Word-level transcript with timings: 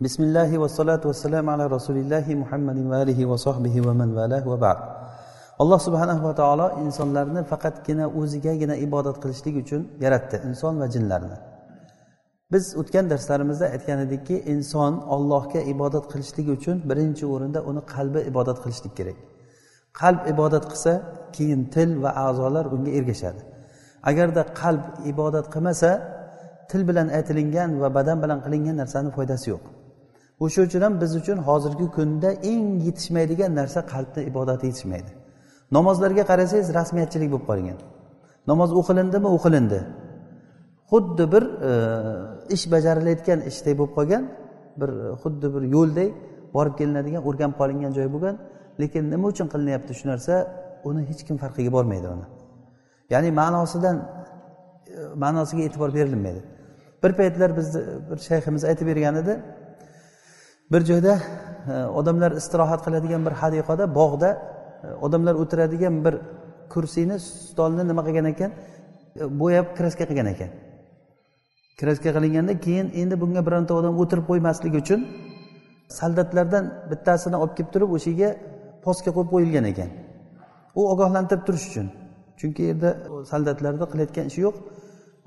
بسم 0.00 0.23
الله 0.23 0.57
والصلاة 0.57 1.01
والسلام 1.05 1.49
على 1.49 1.65
رسول 1.67 1.97
الله 1.97 2.25
محمد 2.35 2.77
وآله 2.91 3.19
وصحبه 3.25 3.75
ومن 3.87 4.09
والاه 4.17 4.47
وبعد 4.47 4.77
alloh 5.59 5.79
subhanahu 5.79 6.23
va 6.23 6.35
taolo 6.35 6.71
insonlarni 6.83 7.43
faqatgina 7.43 8.05
o'zigagina 8.19 8.75
ibodat 8.75 9.21
qilishlik 9.23 9.55
uchun 9.63 9.81
yaratdi 10.01 10.35
inson 10.47 10.73
va 10.81 10.87
jinlarni 10.93 11.37
biz 12.51 12.63
o'tgan 12.81 13.05
darslarimizda 13.11 13.65
aytgan 13.75 13.99
edikki 14.05 14.35
inson 14.53 14.93
ollohga 15.15 15.61
ibodat 15.73 16.05
qilishlik 16.11 16.47
uchun 16.57 16.77
birinchi 16.89 17.25
o'rinda 17.33 17.59
uni 17.69 17.81
qalbi 17.93 18.19
ibodat 18.31 18.57
qilishlik 18.63 18.93
kerak 18.99 19.17
qalb 20.01 20.21
ibodat 20.33 20.65
qilsa 20.71 20.93
keyin 21.35 21.61
til 21.75 21.89
va 22.03 22.11
a'zolar 22.25 22.65
unga 22.75 22.91
ergashadi 22.99 23.41
agarda 24.09 24.41
qalb 24.61 24.83
ibodat 25.11 25.45
qilmasa 25.53 25.91
til 26.71 26.81
bilan 26.89 27.07
aytilingan 27.17 27.69
va 27.81 27.89
badan 27.97 28.17
bilan 28.23 28.39
qilingan 28.45 28.75
narsani 28.81 29.09
foydasi 29.17 29.47
yo'q 29.53 29.63
O'sha 30.43 30.61
uchun 30.67 30.81
ham 30.85 30.93
biz 31.01 31.11
uchun 31.21 31.37
hozirgi 31.47 31.87
kunda 31.97 32.29
eng 32.51 32.65
yetishmaydigan 32.87 33.51
narsa 33.59 33.79
qalbni 33.93 34.21
ibodati 34.31 34.63
yetishmaydi. 34.69 35.11
Namozlarga 35.77 36.23
qarasangiz 36.31 36.67
rasmiyatchilik 36.79 37.29
bo'lib 37.33 37.45
qolgan. 37.51 37.77
Namoz 38.51 38.69
o'qilindimi? 38.79 39.27
O'qilindi. 39.37 39.79
Xuddi 40.91 41.25
bir 41.33 41.43
e, 41.69 41.71
ish 42.55 42.65
bajarilayotgan 42.73 43.39
ishday 43.49 43.73
bo'lib 43.79 43.93
qolgan 43.97 44.23
bir 44.81 44.89
e, 45.03 45.07
xuddi 45.21 45.47
bir 45.55 45.63
yo'lday 45.75 46.09
borib 46.55 46.73
kelinadigan 46.79 47.21
o'rganib 47.29 47.55
qolingan 47.61 47.91
joy 47.97 48.07
bo'lgan. 48.15 48.35
Lekin 48.81 49.03
nima 49.13 49.25
uchun 49.33 49.47
qilinyapti 49.53 49.93
shu 49.99 50.05
narsa? 50.11 50.33
Uni 50.89 51.01
hech 51.09 51.21
kim 51.27 51.35
farqiga 51.43 51.71
bormaydi 51.77 52.07
uni. 52.15 52.25
Ya'ni 53.13 53.29
ma'nosidan 53.41 53.97
e, 53.99 54.99
ma'nosiga 55.23 55.61
e'tibor 55.67 55.89
berilmaydi. 55.97 56.41
Bir 57.03 57.11
paytlar 57.19 57.49
bizni 57.59 57.79
e, 57.81 57.93
bir 58.09 58.17
shayximiz 58.29 58.63
aytib 58.69 58.87
bergan 58.91 59.15
edi 59.23 59.33
bir 60.71 60.81
joyda 60.89 61.13
e, 61.71 61.73
odamlar 61.99 62.31
istirohat 62.31 62.81
qiladigan 62.85 63.21
bir 63.25 63.33
hadiqada 63.41 63.95
bog'da 63.99 64.29
e, 64.83 64.87
odamlar 65.05 65.35
o'tiradigan 65.43 65.95
bir 66.05 66.15
kursini 66.73 67.19
stolni 67.19 67.83
nima 67.89 68.01
qilgan 68.07 68.27
ekan? 68.33 68.51
E, 69.21 69.23
bo'yab 69.41 69.67
kraska 69.77 70.05
qilgan 70.09 70.27
ekan. 70.33 70.49
Kraska 71.79 72.09
qilingandan 72.15 72.57
keyin 72.65 72.87
endi 73.01 73.15
bunga 73.21 73.41
bironta 73.47 73.73
odam 73.79 73.93
o'tirib 74.01 74.25
qo'ymasligi 74.31 74.77
uchun 74.83 75.01
soldatlardan 75.99 76.63
bittasini 76.91 77.35
olib 77.43 77.53
kelib 77.57 77.71
turib 77.73 77.89
o'sha 77.97 78.11
yerga 78.11 78.29
postga 78.85 79.11
qo'yib 79.15 79.29
qo'yilgan 79.33 79.65
ekan. 79.71 79.89
U 80.79 80.81
ogohlantirib 80.93 81.43
turish 81.47 81.65
uchun. 81.71 81.87
Chunki 82.39 82.61
yerda 82.69 82.89
soldatlarni 83.31 83.85
qilayotgan 83.91 84.25
ishi 84.31 84.41
yo'q. 84.47 84.55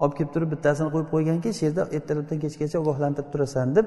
Olib 0.02 0.14
kelib 0.18 0.30
turib 0.34 0.48
bittasini 0.54 0.88
qo'yib 0.94 1.08
qo'yganki 1.14 1.48
shu 1.56 1.62
yerda 1.68 1.82
ertalabdan 1.96 2.38
kechgacha 2.44 2.76
ogohlantirib 2.82 3.28
turasan 3.32 3.68
deb 3.78 3.86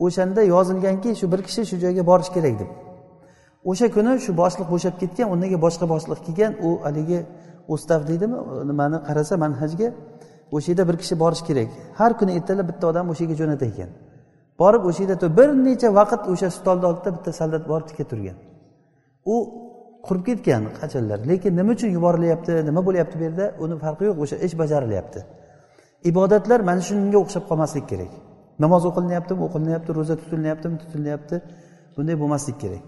o'shanda 0.00 0.42
yozilganki 0.54 1.10
shu 1.20 1.26
bir 1.32 1.40
kishi 1.46 1.62
shu 1.70 1.76
joyga 1.84 2.02
borishi 2.10 2.32
kerak 2.36 2.54
deb. 2.60 2.70
O'sha 3.70 3.86
kuni 3.96 4.12
shu 4.24 4.32
boshliq 4.42 4.68
bo'shab 4.74 4.94
ketgan 5.02 5.26
o'rniga 5.32 5.58
boshqa 5.66 5.86
boshliq 5.94 6.20
kelgan 6.26 6.52
u 6.66 6.70
haligi 6.86 7.20
ustav 7.74 8.00
deydimi 8.08 8.38
nimani 8.70 8.98
qarasa 9.08 9.34
manhajga 9.44 9.88
o'sha 10.54 10.68
yerda 10.72 10.84
bir 10.88 10.96
kishi 11.02 11.14
borishi 11.22 11.44
kerak. 11.48 11.68
Har 11.98 12.12
kuni 12.18 12.32
ertalab 12.38 12.66
bitta 12.70 12.84
odam 12.90 13.06
o'sha 13.12 13.22
yerga 13.24 13.36
jo'natar 13.40 13.68
ekan. 13.72 13.90
Borib 14.60 14.82
o'sha 14.88 15.02
yerda 15.04 15.28
bir 15.38 15.48
necha 15.66 15.88
vaqt 16.00 16.22
o'sha 16.32 16.48
stolni 16.58 16.86
oldida 16.90 17.10
bitta 17.16 17.30
soldat 17.40 17.64
borib 17.70 17.86
tikka 17.90 18.04
turgan. 18.10 18.36
U 19.34 19.36
qurib 20.06 20.24
ketgan 20.28 20.62
qachonlar 20.80 21.18
lekin 21.30 21.52
nima 21.58 21.70
uchun 21.76 21.90
yuborilyapti 21.96 22.52
nima 22.68 22.80
bo'lyapti 22.88 23.14
bu 23.20 23.24
yerda 23.28 23.46
uni 23.64 23.76
farqi 23.84 24.04
yo'q 24.08 24.18
o'sha 24.24 24.36
ish 24.46 24.54
bajarilyapti. 24.62 25.20
Ibodatlar 26.10 26.60
mana 26.68 26.82
shunga 26.88 27.18
o'xshab 27.24 27.44
qolmaslik 27.50 27.86
kerak. 27.92 28.12
Namoz 28.62 28.82
o'qilinyaptimi 28.90 29.40
o'qilinyapti 29.46 29.90
ro'za 29.98 30.14
tutilyaptimi 30.22 30.76
tutilyapti. 30.82 31.36
Bunday 31.96 32.16
bo'lmaslik 32.22 32.56
kerak. 32.62 32.82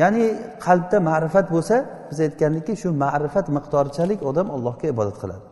Ya'ni 0.00 0.24
qalbda 0.66 0.98
ma'rifat 1.10 1.46
bo'lsa 1.54 1.76
biz 2.10 2.18
aytgandikki 2.26 2.72
shu 2.82 2.88
ma'rifat 3.04 3.46
miqdorichalik 3.56 4.20
odam 4.30 4.46
allohga 4.56 4.86
ibodat 4.94 5.16
qiladi. 5.22 5.44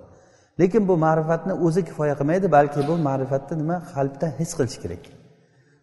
Lekin 0.61 0.83
bu 0.89 0.95
ma'rifatni 1.06 1.53
o'zi 1.67 1.83
kifoya 1.89 2.15
qilmaydi 2.21 2.47
balki 2.56 2.81
bu 2.89 2.95
ma'rifatni 3.09 3.55
nima 3.62 3.77
qalbda 3.95 4.27
his 4.41 4.50
qilish 4.59 4.79
kerak. 4.83 5.05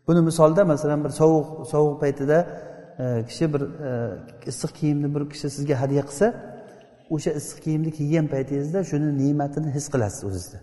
Buni 0.07 0.21
misolda 0.29 0.61
masalan 0.73 0.99
bir 1.05 1.11
sovuq 1.21 1.47
sovuq 1.73 1.95
paytida 2.03 2.37
e, 3.03 3.05
kishi 3.29 3.45
bir 3.53 3.61
e, 3.89 3.91
issiq 4.51 4.71
kiyimni 4.79 5.07
bir 5.15 5.23
kishi 5.31 5.47
sizga 5.55 5.75
hadya 5.81 6.03
qilsa 6.09 6.27
o'sha 7.15 7.31
issiq 7.39 7.57
kiyimni 7.65 7.91
kiygan 7.97 8.25
paytingizda 8.33 8.79
shuni 8.89 9.07
ne'matini 9.21 9.69
his 9.77 9.85
qilasiz 9.93 10.21
o'zizda 10.29 10.57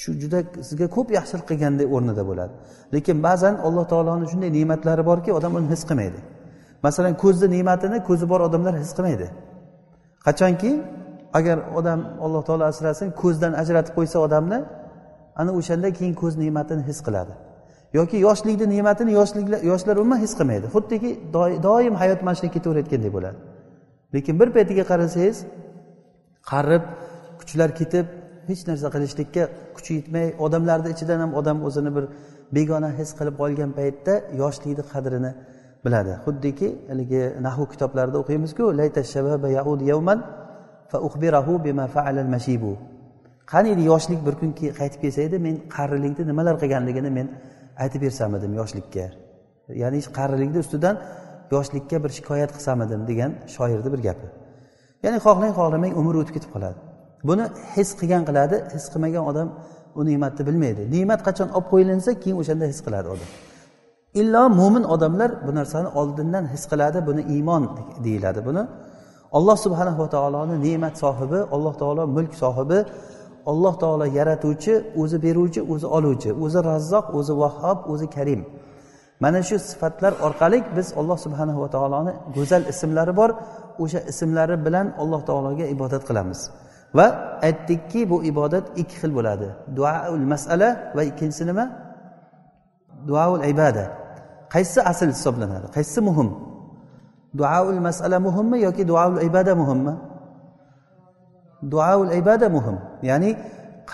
shu 0.00 0.10
juda 0.22 0.38
sizga 0.68 0.86
ko'p 0.96 1.08
yaxshilik 1.18 1.46
qilgandek 1.50 1.88
o'rnida 1.94 2.22
bo'ladi. 2.30 2.52
Lekin 2.94 3.16
ba'zan 3.26 3.54
alloh 3.66 3.84
taoloni 3.92 4.26
shunday 4.32 4.50
ne'matlari 4.58 5.02
borki 5.10 5.30
odam 5.38 5.52
uni 5.58 5.68
his 5.74 5.82
qilmaydi. 5.88 6.20
Masalan 6.86 7.14
ko'zni 7.22 7.46
ne'matini 7.56 7.98
ko'zi 8.08 8.24
bor 8.32 8.40
odamlar 8.48 8.74
his 8.82 8.92
qilmaydi. 8.96 9.26
Qachonki? 10.26 10.72
Agar 11.38 11.56
odam 11.78 12.00
alloh 12.24 12.42
taolo 12.48 12.64
asrasin 12.72 13.08
ko'zdan 13.22 13.52
ajratib 13.62 13.92
qo'ysa 13.98 14.18
odamni 14.26 14.58
ana 15.40 15.50
o'shanda 15.58 15.88
keyin 15.98 16.14
ko'z 16.22 16.34
ne'matini 16.42 16.82
his 16.88 16.98
qiladi. 17.06 17.32
Yoki 17.98 18.16
yoshlikni 18.26 18.66
ne'matini 18.74 19.12
yoshlar 19.72 19.96
umuman 20.02 20.18
his 20.24 20.32
qilmaydi. 20.38 20.66
Xuddiki 20.74 21.10
doim 21.66 21.94
hayot 22.02 22.20
mana 22.26 22.34
shunday 22.38 22.52
ketaverayotgandek 22.56 23.12
bo'ladi 23.16 23.38
lekin 24.14 24.40
bir 24.40 24.48
paytiga 24.56 24.84
qarasangiz 24.90 25.38
qarib 26.50 26.84
kuchlar 27.40 27.70
ketib 27.80 28.06
hech 28.48 28.62
narsa 28.68 28.86
qilishlikka 28.94 29.42
kuchi 29.76 29.92
yetmay 29.98 30.26
odamlarni 30.46 30.88
ichidan 30.94 31.18
ham 31.24 31.32
odam 31.40 31.58
o'zini 31.68 31.90
bir 31.96 32.04
begona 32.56 32.90
his 32.98 33.10
qilib 33.18 33.34
qolgan 33.42 33.70
paytda 33.78 34.14
yoshlikni 34.42 34.84
qadrini 34.92 35.30
biladi. 35.84 36.12
Xuddiki 36.24 36.68
haligi 36.90 37.22
nahu 37.46 37.62
kitoblarida 37.72 38.16
o'qiymizku 38.22 38.62
qaniydi 43.52 43.82
yoshlik 43.92 44.20
bir 44.26 44.34
kun 44.40 44.50
qaytib 44.80 45.00
kelsa 45.04 45.20
edi 45.28 45.36
men 45.46 45.54
qarilikni 45.76 46.24
nimalar 46.30 46.54
qilganligini 46.62 47.10
men 47.18 47.26
aytib 47.82 48.00
bersam 48.06 48.30
edim 48.38 48.52
yoshlikka. 48.60 49.04
Ya'ni 49.82 49.98
qarilikni 50.18 50.58
ustidan 50.64 50.96
yoshlikka 51.54 51.96
bir 52.04 52.10
shikoyat 52.18 52.50
qilsam 52.56 52.78
edim 52.86 53.00
degan 53.10 53.30
shoirni 53.54 53.88
bir 53.94 54.00
gapi. 54.08 54.26
Ya'ni 55.04 55.18
xohlang 55.26 55.52
xohlamang 55.58 55.92
umr 56.00 56.14
o'tib 56.20 56.34
ketib 56.36 56.50
qoladi. 56.54 56.78
Buni 57.28 57.44
his 57.74 57.88
qilgan 58.00 58.22
qiladi. 58.28 58.56
His 58.74 58.84
qilmagan 58.92 59.24
odam 59.30 59.48
u 59.98 60.00
ne'matni 60.08 60.42
bilmaydi. 60.48 60.82
Ne'mat 60.94 61.20
qachon 61.28 61.48
olib 61.56 61.66
qo'yilinsa 61.72 62.10
keyin 62.22 62.36
o'shanda 62.42 62.64
his 62.72 62.80
qiladi 62.86 63.08
odam. 63.14 63.28
Illo 64.20 64.42
mo'min 64.60 64.84
odamlar 64.94 65.30
bu 65.46 65.50
narsani 65.58 65.88
oldindan 66.00 66.44
his 66.54 66.62
qiladi 66.70 66.98
buni 67.08 67.22
iymon 67.34 67.62
deyiladi 68.04 68.40
buni. 68.48 68.62
Alloh 69.38 69.56
subhanahu 69.64 69.98
va 70.04 70.08
taoloni 70.16 70.56
ne'mat 70.66 70.94
sohibi 71.04 71.40
alloh 71.54 71.74
taolo 71.82 72.02
mulk 72.16 72.32
sohibi 72.42 72.78
alloh 73.50 73.74
taolo 73.82 74.06
yaratuvchi 74.18 74.74
o'zi 75.00 75.16
beruvchi 75.26 75.60
o'zi 75.72 75.86
oluvchi 75.96 76.30
o'zi 76.44 76.58
razzoq 76.70 77.06
o'zi 77.18 77.32
vahhob 77.42 77.78
o'zi 77.92 78.06
karim. 78.16 78.40
Mana 79.24 79.40
shu 79.48 79.56
sifatlar 79.70 80.12
orqali 80.26 80.58
biz 80.76 80.88
alloh 81.00 81.18
subhanahu 81.24 81.58
va 81.64 81.68
taoloni 81.74 82.12
go'zal 82.36 82.62
ismlari 82.72 83.12
bor. 83.20 83.30
O'sha 83.82 84.00
ismlari 84.12 84.56
bilan 84.66 84.86
alloh 85.02 85.20
taologa 85.28 85.64
ibodat 85.74 86.02
qilamiz. 86.08 86.40
Va 86.98 87.06
aytdikki 87.46 88.10
bu 88.10 88.16
ibodat 88.30 88.66
ikki 88.80 88.96
xil 89.00 89.12
bo'ladi. 89.18 89.48
Duaul 89.76 90.26
masala 90.32 90.68
va 90.96 91.02
ikkinchisi 91.10 91.44
nima? 91.50 91.64
Duaul 93.08 93.42
ibada 93.52 93.84
qaysi 94.54 94.80
asl 94.92 95.08
hisoblanadi? 95.16 95.66
Qaysi 95.76 96.00
muhim? 96.08 96.28
Duaul 97.38 97.80
masala 97.88 98.16
muhimmi 98.26 98.58
yoki 98.66 98.82
duaul 98.90 99.18
ibada 99.28 99.52
muhimmi? 99.62 99.94
Duaul 101.72 102.10
ibada 102.20 102.46
muhim. 102.56 102.76
Ya'ni 103.08 103.30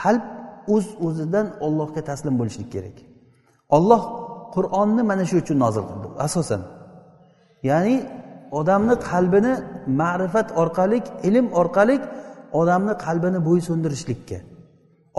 qalb 0.00 0.24
o'z 0.74 0.86
uz 0.86 0.86
o'zidan 1.06 1.46
ollohga 1.66 2.00
taslim 2.10 2.34
bo'lishlik 2.40 2.68
kerak. 2.74 2.96
Olloh 3.76 4.02
qur'onni 4.54 5.02
mana 5.10 5.24
shu 5.30 5.36
uchun 5.42 5.56
nozil 5.64 5.84
qildi 5.90 6.08
asosan. 6.26 6.62
Ya'ni 7.70 7.96
odamni 8.58 8.94
qalbini 9.10 9.52
ma'rifat 10.00 10.48
orqali 10.62 10.98
ilm 11.28 11.46
orqali 11.60 11.96
odamni 12.60 12.94
qalbini 13.06 13.40
bo'ysundirishlikka 13.48 14.38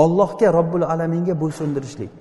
ollohga 0.03 0.47
robbil 0.57 0.83
alaminga 0.93 1.35
bo'ysundirishlik 1.43 2.11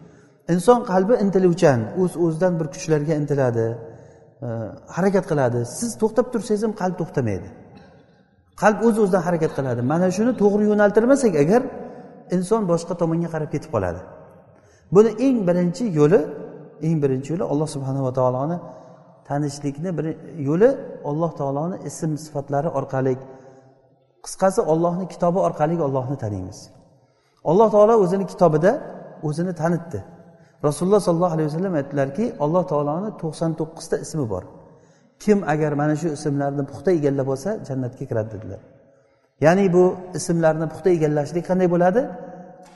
inson 0.53 0.81
qalbi 0.91 1.15
intiluvchan 1.25 1.81
o'z 2.03 2.13
uz 2.13 2.13
o'zidan 2.25 2.53
bir 2.61 2.67
kuchlarga 2.75 3.15
intiladi 3.21 3.67
e, 4.47 4.49
harakat 4.97 5.25
qiladi. 5.31 5.59
Siz 5.79 5.91
to'xtab 6.01 6.27
tursangiz 6.33 6.63
ham 6.67 6.75
qalb 6.83 6.95
to'xtamaydi. 7.01 7.49
Qalb 8.63 8.79
o'z 8.87 8.95
uz 8.97 8.99
o'zidan 9.05 9.23
harakat 9.29 9.53
qiladi. 9.59 9.81
Mana 9.93 10.09
shuni 10.17 10.33
to'g'ri 10.43 10.65
yo'naltirmasak 10.71 11.33
agar 11.45 11.63
inson 12.37 12.63
boshqa 12.73 12.95
tomonga 13.03 13.29
qarab 13.35 13.51
ketib 13.55 13.71
qoladi. 13.75 14.01
Buni 14.95 15.11
eng 15.27 15.39
birinchi 15.49 15.85
yo'li 15.99 16.21
eng 16.87 16.97
birinchi 17.03 17.29
yo'li 17.33 17.45
alloh 17.53 17.69
subhanava 17.75 18.11
taoloni 18.19 18.57
tanishlikni 19.29 19.91
bir 19.99 20.07
yo'li 20.49 20.71
alloh 21.11 21.31
taoloni 21.41 21.77
ism 21.89 22.11
sifatlari 22.25 22.69
orqali 22.79 23.15
qisqasi 24.25 24.61
ollohni 24.73 25.07
kitobi 25.13 25.39
orqali 25.47 25.75
ollohni 25.87 26.17
taniymiz. 26.25 26.59
Alloh 27.51 27.69
taolo 27.75 27.95
o'zini 28.05 28.27
kitobida 28.33 28.73
o'zini 29.29 29.53
tanitdi. 29.61 30.01
Rasululloh 30.67 31.01
sollallohu 31.07 31.35
alayhi 31.37 31.49
vasallam 31.51 31.75
aytdilarki 31.81 32.25
alloh 32.45 32.63
taoloni 32.73 33.11
to'qson 33.23 33.51
to'qqizta 33.61 33.97
ismi 34.05 34.25
bor. 34.33 34.45
Kim 35.23 35.39
agar 35.53 35.73
mana 35.81 35.95
shu 36.01 36.09
ismlarni 36.17 36.63
puxta 36.71 36.91
egallab 36.99 37.29
olsa 37.35 37.51
jannatga 37.69 38.05
kiradi 38.11 38.31
dedilar. 38.35 38.61
Ya'ni 39.45 39.65
bu 39.77 39.85
ismlarni 40.19 40.67
puxta 40.73 40.89
egallashlik 40.97 41.45
qanday 41.51 41.69
bo'ladi? 41.75 42.01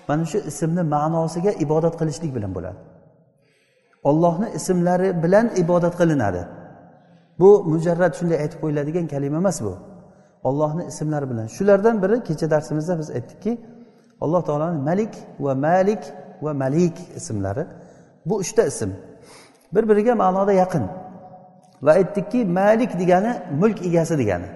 Mana 0.09 0.25
shu 0.33 0.39
ismni 0.51 0.83
ma'nosiga 0.95 1.53
ibodat 1.65 1.95
qilishlik 2.01 2.31
bilan 2.37 2.53
bo'ladi. 2.57 2.81
Ollohni 4.11 4.49
ismlari 4.59 5.09
bilan 5.23 5.47
ibodat 5.63 5.95
qilinadi. 6.01 6.43
Bu 7.41 7.51
mujarrad 7.73 8.13
shunday 8.19 8.39
aytib 8.45 8.59
qo'yiladigan 8.63 9.07
kalima 9.13 9.37
emas 9.43 9.59
bu. 9.67 9.75
Ollohni 10.45 10.85
ismlari 10.85 11.31
bilan. 11.31 11.47
Shulardan 11.47 12.03
biri 12.03 12.17
kecha 12.29 12.51
darsimizda 12.51 12.99
biz 12.99 13.11
aytdikki 13.11 13.53
alloh 14.21 14.43
taoloni 14.49 14.79
malik 14.89 15.15
va 15.41 15.55
malik 15.55 16.03
va 16.43 16.53
malik 16.55 16.97
ismlari. 17.17 17.65
Bu 18.27 18.35
uchta 18.37 18.63
ism. 18.63 18.91
Bir 19.75 19.89
biriga 19.89 20.15
ma'noda 20.15 20.53
yaqin. 20.53 20.85
Va 21.83 21.91
aytdikki 21.91 22.45
malik 22.45 22.99
degani 23.01 23.33
mulk 23.61 23.79
egasi 23.89 24.19
degani. 24.19 24.49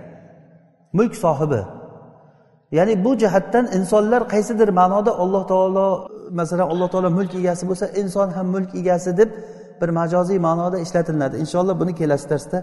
Mulk 0.93 1.15
sohibi. 1.25 1.61
Ya'ni 2.73 3.05
bu 3.05 3.19
jihatdan 3.23 3.65
insonlar 3.79 4.23
qaysidir 4.33 4.69
ma'noda 4.69 5.13
alloh 5.23 5.43
taolo 5.53 5.87
masalan 6.31 6.67
alloh 6.73 6.89
taolo 6.93 7.11
mulk 7.19 7.35
egasi 7.41 7.69
bo'lsa 7.71 7.87
inson 8.01 8.29
ham 8.37 8.47
mulk 8.55 8.71
egasi 8.81 9.11
deb 9.21 9.31
bir 9.81 9.89
majoziy 9.89 10.39
ma'noda 10.49 10.79
ishlatilinadi 10.85 11.37
inshaalloh 11.43 11.75
buni 11.81 11.93
kelasi 12.01 12.27
darsda 12.33 12.59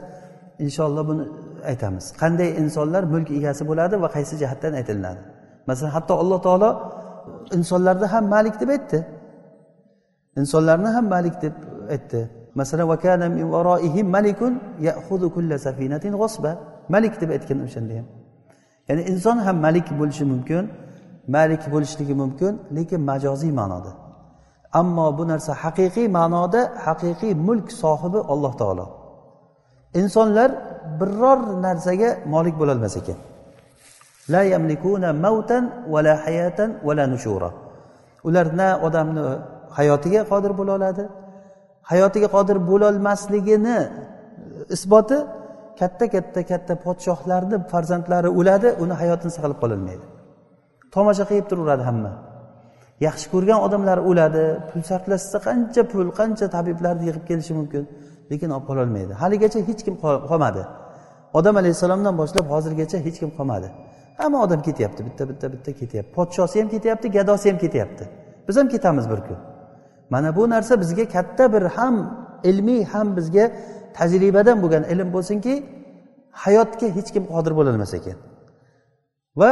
inshaalloh 0.66 1.04
buni 1.10 1.24
aytamiz. 1.71 2.06
Qanday 2.21 2.50
insonlar 2.62 3.04
mulk 3.13 3.30
egasi 3.39 3.63
bo'ladi 3.69 3.95
va 4.04 4.07
qaysi 4.15 4.33
jihatdan 4.42 4.74
aytilinadi? 4.80 5.21
Masalan 5.69 5.92
hatto 5.95 6.13
alloh 6.21 6.39
taolo 6.48 6.69
insonlarni 7.57 8.07
ham 8.13 8.25
malik 8.36 8.56
deb 8.62 8.69
aytdi. 8.75 9.00
Insonlarni 10.39 10.89
ham 10.95 11.06
malik 11.15 11.36
deb 11.44 11.54
aytdi. 11.95 12.21
Masalan 12.60 12.88
malik 16.89 17.21
deb 17.21 17.30
aytgan 17.36 17.60
o'shanda 17.66 17.94
ham. 18.00 18.07
Ya'ni 18.88 19.01
inson 19.12 19.38
ham 19.45 19.57
malik 19.66 19.88
bo'lishi 20.00 20.25
mumkin 20.33 20.63
malik 21.36 21.63
bo'lishligi 21.74 22.16
mumkin 22.21 22.54
lekin 22.77 23.01
majoziy 23.09 23.51
ma'noda. 23.59 23.92
Ammo 24.80 25.07
bu 25.18 25.24
narsa 25.31 25.51
haqiqiy 25.63 26.07
ma'noda 26.18 26.62
haqiqiy 26.86 27.33
mulk 27.48 27.68
sohibi 27.81 28.19
alloh 28.33 28.54
taolo. 28.62 28.86
Insonlar 30.01 30.50
biror 31.00 31.39
narsaga 31.65 32.09
molik 32.33 32.56
bo'lolmas 32.62 32.94
ekan. 33.01 33.18
La 34.33 34.41
yamlikuna 34.53 35.09
mavtan 35.25 35.63
vala 35.94 36.13
hayatan 36.25 36.69
vala 36.88 37.06
nushura. 37.13 37.50
Ular 38.27 38.47
na 38.59 38.69
odamni 38.88 39.24
hayotiga 39.77 40.21
qodir 40.31 40.51
bo'la 40.59 40.71
oladi 40.77 41.03
hayotiga 41.91 42.27
qodir 42.35 42.57
bo'lolmasligini 42.71 43.77
isboti 44.75 45.18
katta 45.80 46.06
katta 46.15 46.41
katta 46.51 46.74
podshohlarni 46.85 47.57
farzandlari 47.71 48.30
o'ladi 48.39 48.69
uni 48.83 48.94
hayotini 49.01 49.31
saqlab 49.35 49.59
qololmaydi 49.63 50.06
tomosha 50.95 51.24
qilib 51.30 51.45
turaveradi 51.51 51.83
hamma. 51.89 52.12
Yaxshi 53.07 53.27
ko'rgan 53.33 53.59
odamlar 53.68 53.97
o'ladi 54.09 54.44
pul 54.69 54.81
sarflashsa 54.89 55.38
qancha 55.47 55.81
pul 55.91 56.07
qancha 56.19 56.45
tabiblarni 56.56 57.03
yig'ib 57.09 57.25
kelishi 57.30 57.53
mumkin. 57.59 57.83
Lekin 58.33 58.50
olib 58.56 58.65
qololmaydi 58.69 59.13
haligacha 59.24 59.59
hech 59.69 59.81
kim 59.85 59.95
qolmadi. 60.30 60.63
Odam 61.39 61.56
alayhissalomdan 61.62 62.13
boshlab 62.21 62.45
hozirgacha 62.53 62.97
hech 63.06 63.18
kim 63.21 63.31
qolmadi. 63.38 63.68
Hamma 64.19 64.38
odam 64.45 64.62
ketyapti. 64.68 65.01
Bitta 65.07 65.24
bitta 65.30 65.45
bitta 65.53 65.71
ketyapti. 65.81 66.09
Podshosi 66.18 66.56
ham 66.62 66.69
ketyapti 66.75 67.07
gadosi 67.18 67.45
ham 67.51 67.57
ketyapti. 67.63 68.03
Biz 68.47 68.56
ham 68.59 68.68
ketamiz 68.74 69.06
bir 69.12 69.19
kun. 69.27 69.39
Mana 70.13 70.35
bu 70.35 70.44
narsa 70.50 70.74
bizga 70.81 71.06
katta 71.15 71.53
bir 71.53 71.62
ham 71.77 71.95
ilmiy 72.50 72.81
ham 72.94 73.07
bizga 73.18 73.45
tajribadan 73.97 74.57
bo'lgan 74.63 74.83
ilm 74.94 75.09
bo'lsinki 75.15 75.53
hayotga 76.44 76.88
hech 76.97 77.09
kim 77.15 77.24
qodir 77.33 77.53
bo'lolmas 77.59 77.91
ekan. 78.00 78.18
Va 79.39 79.51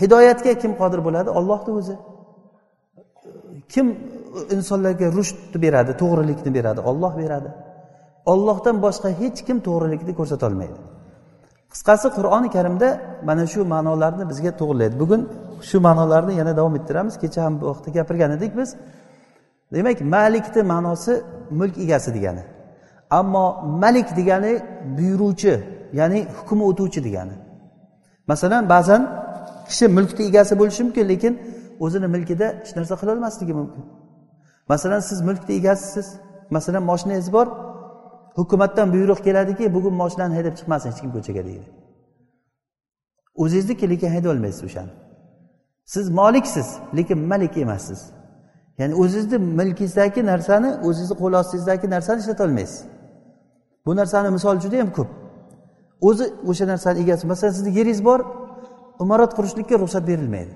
hidoyatga 0.00 0.52
kim 0.62 0.72
qodir 0.80 1.00
bo'ladi? 1.06 1.28
Ollohni 1.38 1.72
o'zi. 1.80 1.94
Kim 3.72 3.86
insonlarga 4.56 5.06
rushdni 5.18 5.58
beradi 5.64 5.92
to'g'rilikni 6.02 6.50
beradi 6.58 6.80
olloh 6.90 7.12
beradi. 7.22 7.50
Ollohdan 8.32 8.76
boshqa 8.84 9.08
hech 9.20 9.38
kim 9.46 9.58
to'g'rilikni 9.66 10.12
ko'rsatolmaydi 10.18 10.78
qisqasi 11.76 12.08
qur'oni 12.16 12.48
karimda 12.56 12.88
mana 13.28 13.44
shu 13.52 13.60
ma'nolarni 13.74 14.24
bizga 14.30 14.52
to'g'irlaydi. 14.60 14.94
Bugun 15.02 15.22
shu 15.68 15.76
ma'nolarni 15.86 16.32
yana 16.40 16.52
davom 16.58 16.74
ettiramiz. 16.78 17.14
Kecha 17.22 17.40
ham 17.46 17.54
bu 17.60 17.64
vaqtda 17.70 17.90
gapirgan 17.98 18.30
edik 18.36 18.52
biz. 18.60 18.70
Demak 19.74 19.98
malikni 20.14 20.62
ma'nosi 20.72 21.12
mulk 21.58 21.74
egasi 21.84 22.10
degani. 22.16 22.42
Ammo 23.18 23.46
malik 23.82 24.08
degani 24.18 24.52
buyuruvchi 24.98 25.54
ya'ni 25.98 26.20
hukm 26.38 26.58
o'tuvchi 26.68 27.00
degani. 27.06 27.34
Masalan 28.30 28.62
ba'zan 28.74 29.02
kishi 29.68 29.86
mulkni 29.96 30.22
egasi 30.30 30.52
bo'lishi 30.60 30.82
mumkin 30.86 31.04
lekin 31.12 31.32
o'zini 31.84 32.08
milkida 32.14 32.46
hech 32.62 32.72
narsa 32.78 32.94
qilolmasligi 33.00 33.54
mumkin. 33.60 33.82
Masalan 34.68 35.00
siz 35.00 35.20
mulkni 35.20 35.54
egasisiz 35.54 36.20
masalan 36.50 36.82
moshinangiz 36.82 37.32
bor. 37.32 37.46
Hukumatdan 38.34 38.92
buyruq 38.92 39.20
keladiki 39.24 39.74
bugun 39.74 39.94
moshinani 39.94 40.34
haydab 40.34 40.54
chiqmasin 40.58 40.90
hech 40.90 41.00
kim 41.00 41.10
ko'chaga 41.16 41.42
deydi. 41.48 41.66
O'zingizniki 43.42 43.90
lekin 43.90 44.10
hayday 44.14 44.30
olmaysiz 44.30 44.64
o'shani. 44.68 44.92
Siz 45.84 46.10
moliksiz 46.10 46.68
lekin 46.96 47.18
malik 47.18 47.56
emassiz. 47.56 48.00
Ya'ni 48.78 48.94
o'zizni 49.02 49.38
milkingizdagi 49.38 50.26
narsani 50.32 50.70
o'zizni 50.88 51.14
qo'l 51.22 51.34
ostingizdagi 51.40 51.86
narsani 51.94 52.18
ishlatolmaysiz 52.20 52.80
bu 53.86 53.96
narsani 53.96 54.30
misoli 54.36 54.60
juda 54.64 54.76
yam 54.76 54.90
ko'p. 54.92 55.10
O'zi 56.08 56.24
o'sha 56.50 56.64
narsani 56.72 56.98
egasi 57.04 57.26
masalan 57.26 57.52
sizni 57.52 57.70
yeringiz 57.78 58.04
bor 58.04 58.20
imorat 59.00 59.32
qurishlikka 59.36 59.74
ruxsat 59.82 60.04
berilmaydi. 60.10 60.54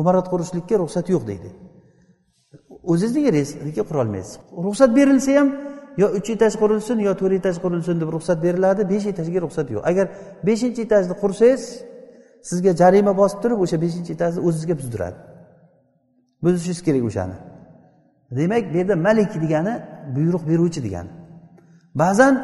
Imorat 0.00 0.26
qurishlikka 0.32 0.74
ruxsat 0.82 1.06
yo'q 1.14 1.26
deydi. 1.30 1.50
O'zingizniki 2.90 3.26
yeringiz 3.28 3.50
qurolmaysiz? 3.90 4.32
Ruxsat 4.66 4.90
berilsa 4.98 5.32
ham 5.38 5.48
yo 6.02 6.06
uch 6.18 6.28
etaj 6.36 6.52
qurilsin 6.60 6.98
yo 7.06 7.12
to'rt 7.20 7.34
etaj 7.40 7.56
qurilsin 7.64 7.96
deb 8.02 8.08
ruxsat 8.16 8.38
beriladi 8.46 8.82
besh 8.92 9.06
etajga 9.12 9.40
ruxsat 9.46 9.66
yo'q. 9.74 9.82
Agar 9.90 10.06
beshinchi 10.48 10.80
etajni 10.86 11.14
qursangiz 11.22 11.62
sizga 12.48 12.72
jarima 12.80 13.12
bosib 13.20 13.38
turib 13.42 13.58
o'sha 13.64 13.76
beshinchi 13.84 14.10
etajni 14.16 14.40
o'zizga 14.48 14.74
buzdiradi. 14.80 15.18
Buzishingiz 16.44 16.80
kerak 16.86 17.04
o'shani. 17.10 17.36
Demak 18.38 18.64
bu 18.72 18.76
yerda 18.80 18.96
malik 19.06 19.30
degani 19.44 19.74
buyruq 20.16 20.42
beruvchi 20.50 20.80
degani. 20.86 21.10
Ba'zan 22.02 22.34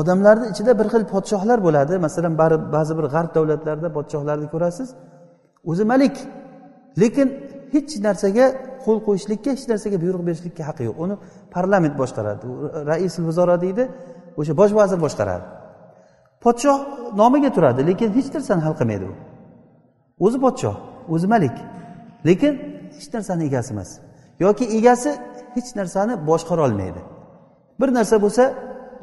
odamlarni 0.00 0.46
ichida 0.52 0.72
bir 0.80 0.86
xil 0.92 1.04
podshohlar 1.12 1.58
bo'ladi. 1.66 1.94
Masalan 2.06 2.34
ba'zi 2.76 2.92
bir 2.98 3.06
g'arb 3.14 3.30
davlatlarida 3.36 3.88
podshohlarni 3.96 4.48
ko'rasiz 4.54 4.88
o'zi 5.70 5.84
malik 5.92 6.14
lekin 7.02 7.28
hech 7.74 7.92
narsaga 8.06 8.46
qo'l 8.86 8.98
qo'yishlikka 9.06 9.48
hech 9.54 9.64
narsaga 9.72 9.96
buyruq 10.04 10.22
berishlikka 10.28 10.62
haqqi 10.68 10.82
yo'q. 10.88 10.96
Uni 11.04 11.14
parlament 11.56 11.94
boshqaradi. 12.00 12.44
Rais 12.90 13.14
vazoro 13.28 13.56
deydi 13.64 13.84
o'sha 14.40 14.52
bosh 14.60 14.72
vazir 14.78 14.98
boshqaradi. 15.06 15.46
Podshoh 16.44 16.78
nomiga 17.20 17.50
turadi 17.56 17.80
lekin 17.90 18.08
hech 18.16 18.28
narsani 18.36 18.62
hal 18.66 18.74
qilmaydi 18.80 19.04
u. 19.12 19.14
O'zi 20.24 20.38
podshoh 20.44 20.76
o'zi 21.14 21.26
malik. 21.34 21.56
Lekin 22.28 22.52
hech 22.96 23.08
narsani 23.14 23.42
egasi 23.48 23.70
emas. 23.74 23.90
Yoki 24.44 24.64
egasi 24.78 25.10
hech 25.56 25.70
narsani 25.78 26.14
boshqara 26.30 26.60
olmaydi. 26.66 27.00
Bir 27.80 27.88
narsa 27.98 28.16
bo'lsa 28.24 28.44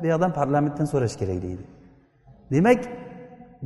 bu 0.01 0.05
yoqdan 0.11 0.31
parlamentdan 0.39 0.87
so'rash 0.93 1.15
kerak 1.21 1.39
deydi. 1.45 1.63
Demak 2.53 2.79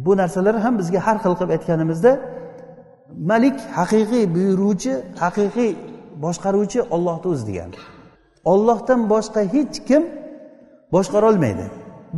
bu 0.05 0.11
narsalar 0.21 0.55
ham 0.65 0.73
bizga 0.81 0.99
har 1.07 1.17
xil 1.23 1.33
qilib 1.39 1.51
aytganimizda 1.55 2.11
malik 3.31 3.57
haqiqiy 3.77 4.23
buyuruvchi 4.35 4.93
haqiqiy 5.23 5.71
boshqaruvchi 6.25 6.79
ollohni 6.95 7.27
o'zi 7.33 7.43
degani 7.49 7.77
ollohdan 8.53 8.99
boshqa 9.13 9.41
hech 9.53 9.75
kim 9.89 10.03
boshqarolmaydi 10.95 11.65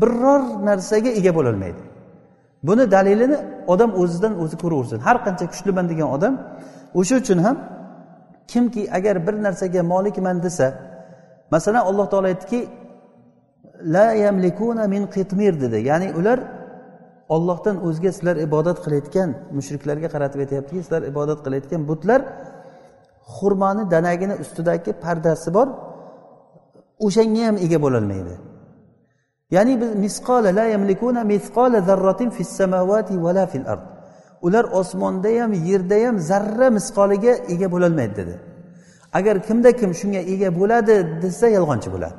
biror 0.02 0.42
narsaga 0.70 1.12
ega 1.20 1.32
bo'lolmaydi 1.38 1.82
buni 2.68 2.92
dalilini 2.92 3.38
odam 3.74 3.92
o'zidan 4.02 4.34
o'zi 4.44 4.56
ko'raversin. 4.64 5.00
Har 5.08 5.18
qancha 5.26 5.46
kuchliman 5.52 5.86
degan 5.92 6.08
odam 6.16 6.34
o'sha 7.00 7.16
uchun 7.22 7.40
ham 7.46 7.58
kimki 8.52 8.84
agar 8.98 9.16
bir 9.28 9.36
narsaga 9.46 9.82
molikman 9.94 10.38
desa 10.46 10.68
masalan 11.54 11.84
alloh 11.90 12.06
taolo 12.12 12.28
aytdiki 12.34 12.60
la 13.96 14.08
yamlikuna 14.24 14.86
min 14.94 15.04
qitmir 15.16 15.54
dedi. 15.64 15.78
Ya'ni 15.90 16.08
ular 16.20 16.40
ollohdan 17.36 17.76
o'zga 17.88 18.12
sizlar 18.16 18.36
ibodat 18.48 18.78
qilayotgan 18.86 19.30
mushriklarga 19.58 20.08
qaratib 20.14 20.40
aytyaptiki 20.44 20.80
sizlar 20.84 21.02
ibodat 21.12 21.40
qilayotgan 21.46 21.82
butlar 21.90 22.22
xurmoni 23.34 23.84
danagini 23.94 24.36
ustidagi 24.44 24.92
pardasi 25.04 25.50
bor 25.58 25.68
o'shanga 27.06 27.44
ham 27.48 27.56
ega 27.66 27.78
bo'lolmaydi. 27.86 28.36
Ya'ni 29.56 29.74
biz 29.82 29.92
misqola 30.06 30.50
la 30.60 30.66
yamlikuna 30.74 31.24
misqola 31.34 31.80
zarratin 31.90 32.30
fis 32.30 32.50
samawati 32.60 33.14
vala 33.26 33.46
fil 33.52 33.66
ard. 33.74 33.84
Ular 34.46 34.66
osmonda 34.80 35.32
ham 35.42 35.52
yerda 35.70 35.98
ham 36.06 36.16
zarra 36.30 36.68
misqoliga 36.78 37.34
ega 37.54 37.68
bo'lolmaydi 37.74 38.16
dedi. 38.20 38.36
Agar 39.18 39.36
kimda 39.48 39.72
kim 39.80 39.92
shunga 40.00 40.22
ega 40.34 40.50
bo'ladi 40.60 40.96
desa 41.24 41.48
yolg'onchi 41.58 41.90
bo'ladi. 41.96 42.16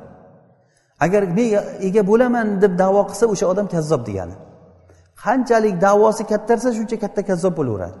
Agar 1.05 1.23
men 1.37 1.49
ega 1.87 2.01
bo'laman 2.09 2.47
deb 2.63 2.73
davo 2.83 3.01
qilsa 3.09 3.25
o'sha 3.33 3.45
odam 3.53 3.67
kazzob 3.75 4.01
degani. 4.09 4.35
Qanchalik 5.23 5.75
davosi 5.87 6.23
kattarsa 6.31 6.69
shuncha 6.77 6.97
katta 7.03 7.21
kazzob 7.29 7.53
bo'laveradi. 7.59 7.97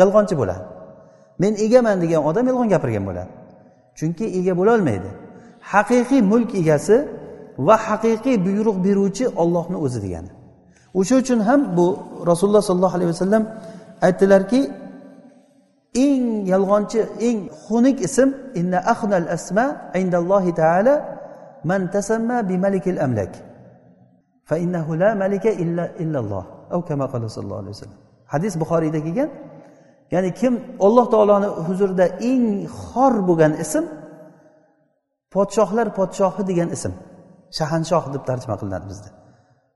Yolg'onchi 0.00 0.34
bo'ladi. 0.40 0.64
Men 1.42 1.52
egaman 1.64 1.96
degan 2.02 2.20
odam 2.28 2.44
yolg'on 2.50 2.68
gapirgan 2.74 3.04
bo'ladi. 3.08 3.32
Chunki 3.98 4.24
ega 4.38 4.52
bo'lolmaydi. 4.60 5.08
Haqiqiy 5.72 6.22
mulk 6.32 6.50
egasi 6.60 6.96
va 7.66 7.76
haqiqiy 7.88 8.36
buyruq 8.46 8.76
beruvchi 8.86 9.24
ollohni 9.42 9.76
o'zi 9.84 9.98
degani. 10.04 10.30
O'sha 10.98 11.14
uchun 11.22 11.40
ham 11.48 11.60
bu 11.76 11.86
rasululloh 12.30 12.62
sollallohu 12.68 12.96
alayhi 12.98 13.10
vasallam 13.14 13.44
aytdilarki 14.06 14.60
eng 16.06 16.24
yolg'onchi 16.52 17.00
eng 17.28 17.38
xunuk 17.64 17.98
ism 18.08 18.28
inna 18.60 18.78
ahnal 18.92 19.26
asma 19.36 19.66
indallohi 20.00 20.52
taala 20.60 20.94
man 21.70 21.80
tasamma 21.94 22.36
bi 22.48 22.54
malikil 22.64 22.98
amlak 23.06 23.32
fa 24.48 24.56
innahu 24.64 24.92
la 25.02 25.10
malika 25.22 25.50
illa 25.62 25.84
illalloh 26.02 26.44
av 26.74 26.80
kama 26.88 27.06
qala 27.12 27.26
sallallohu 27.34 27.62
alayhi 27.64 27.74
vasallam 27.76 28.00
hadis 28.32 28.52
buxoriyda 28.62 28.98
kelgan. 29.06 29.30
Ya'ni 30.14 30.30
kim 30.40 30.54
olloh 30.86 31.06
taoloni 31.14 31.48
huzurida 31.66 32.06
eng 32.30 32.44
xor 32.82 33.14
bo'lgan 33.28 33.52
ism 33.64 33.84
podshohlar 35.34 35.86
podshohi 35.98 36.42
degan 36.50 36.68
ism. 36.76 36.92
Shahanshoh 37.58 38.04
deb 38.14 38.22
tarjima 38.28 38.56
qilinadi 38.60 38.86
bizda. 38.90 39.08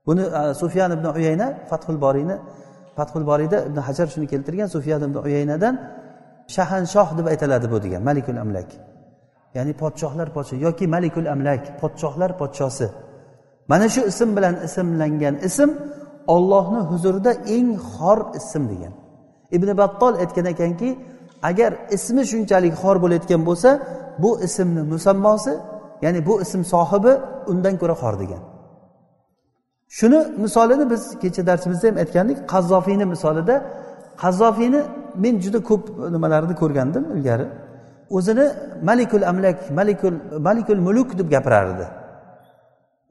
Buni 0.07 0.23
sufyan 0.61 0.91
ibn 0.97 1.05
uyayna 1.17 1.47
fathul 1.69 1.97
boriyni 2.05 2.35
fathul 2.97 3.25
boriyda 3.31 3.57
ibn 3.67 3.77
hajar 3.87 4.07
shuni 4.13 4.27
keltirgan 4.33 4.69
sufyan 4.75 5.01
ibn 5.07 5.17
uyaynadan 5.27 5.75
shahanshoh 6.55 7.09
deb 7.17 7.25
aytiladi 7.31 7.67
bu 7.73 7.77
degan 7.85 8.01
malikul 8.09 8.37
amlak. 8.43 8.69
Ya'ni 9.57 9.73
podshohlar 9.81 10.27
podsho 10.35 10.55
yoki 10.65 10.85
malikul 10.95 11.27
amlak 11.33 11.63
podshohlar 11.81 12.31
podshosi. 12.41 12.87
Mana 13.71 13.87
shu 13.93 14.01
ism 14.11 14.29
bilan 14.37 14.55
ismlangan 14.67 15.35
ism 15.47 15.69
ollohni 16.35 16.81
huzurida 16.91 17.31
eng 17.55 17.69
xor 17.93 18.19
ism 18.39 18.63
degan. 18.73 18.93
Ibn 19.55 19.69
battol 19.81 20.13
aytgan 20.23 20.45
ekanki 20.53 20.89
agar 21.49 21.71
ismi 21.95 22.23
shunchalik 22.31 22.73
xor 22.81 22.95
bo'layotgan 23.03 23.41
bo'lsa 23.49 23.69
bu 24.23 24.31
ismni 24.47 24.81
musammosi 24.93 25.53
ya'ni 26.01 26.25
bu 26.25 26.41
ism 26.41 26.61
sohibi 26.73 27.13
undan 27.51 27.75
ko'ra 27.81 27.95
xor 28.01 28.13
degan. 28.19 28.41
Shuni 29.97 30.19
misolini 30.43 30.89
biz 30.89 31.19
kecha 31.21 31.41
darsimizda 31.49 31.87
ham 31.89 31.97
aytgandik 32.03 32.37
qazzofiyni 32.53 33.05
misolida. 33.13 33.55
Qazzofiyni 34.23 34.81
men 35.23 35.33
juda 35.43 35.59
ko'p 35.69 35.83
nimalarni 36.15 36.55
ko'rgandim 36.61 37.03
ilgari. 37.15 37.47
O'zini 38.17 38.45
malikul 38.89 39.23
amlak 39.31 39.57
malikul 39.79 40.15
malikul 40.47 40.79
muluk 40.87 41.09
deb 41.19 41.27
gapirardi. 41.35 41.85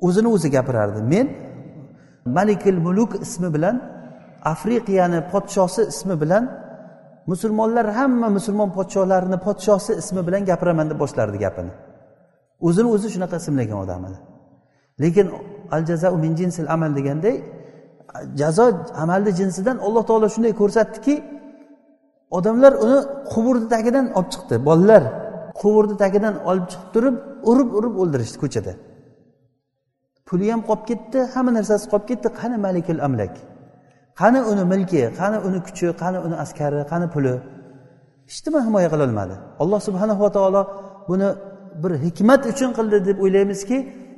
O'zini 0.06 0.28
o'zi 0.35 0.49
gapirardi. 0.56 0.99
Men 1.12 1.26
malikul 2.37 2.78
muluk 2.87 3.11
ismi 3.25 3.49
bilan 3.54 3.76
afriqiyani 4.52 5.20
podshosi 5.32 5.82
ismi 5.92 6.20
bilan 6.23 6.44
musulmonlar 7.26 7.87
hamma 7.99 8.28
musulmon 8.37 8.70
podshohlarini 8.78 9.38
podshosi 9.47 9.92
ismi 10.02 10.26
bilan 10.26 10.42
gapiraman 10.50 10.87
deb 10.90 10.99
boshlardi 11.02 11.38
gapini. 11.44 11.73
O'zini 12.66 12.88
o'zi 12.94 13.09
shunaqa 13.14 13.37
ismlagan 13.42 13.78
odam 13.85 14.02
edi. 14.09 14.18
Lekin 15.02 15.26
al 15.75 15.82
jazau 15.90 16.14
min 16.25 16.32
jinsil 16.40 16.66
amal 16.75 16.90
deganday 16.99 17.37
jazo 18.40 18.66
amalni 19.02 19.32
jinsidan 19.40 19.76
alloh 19.87 20.02
taolo 20.09 20.28
shunday 20.35 20.52
ko'rsatdiki 20.61 21.14
odamlar 22.38 22.73
uni 22.85 22.99
quvurni 23.32 23.66
tagidan 23.75 24.06
olib 24.18 24.30
chiqdi. 24.32 24.54
Bolalar 24.68 25.02
quvurni 25.61 25.97
tagidan 26.02 26.35
olib 26.50 26.66
chiqib 26.70 26.88
turib 26.94 27.16
urib 27.50 27.70
urib 27.78 27.94
o'ldirishdi 28.02 28.38
ko'chada. 28.42 28.73
Puli 30.28 30.47
ham 30.52 30.61
qolib 30.68 30.85
ketdi 30.90 31.18
hamma 31.35 31.50
narsasi 31.59 31.85
qolib 31.92 32.06
ketdi. 32.11 32.28
Qani 32.40 32.56
malikul 32.66 33.00
amlak? 33.06 33.35
Qani 34.20 34.40
uni 34.50 34.64
milki 34.72 35.00
qani 35.20 35.38
uni 35.46 35.58
kuchi 35.66 35.86
qani 36.02 36.18
uni 36.26 36.36
askari 36.44 36.78
qani 36.92 37.06
puli? 37.14 37.34
Hech 38.30 38.40
nima 38.46 38.60
himoya 38.66 38.88
qilolmadi 38.94 39.34
alloh 39.62 39.80
subhanava 39.86 40.28
taolo 40.36 40.62
buni 41.10 41.28
bir 41.82 41.92
hikmat 42.04 42.42
uchun 42.52 42.70
qildi 42.78 42.98
deb 43.08 43.16
o'ylaymizki 43.24 43.76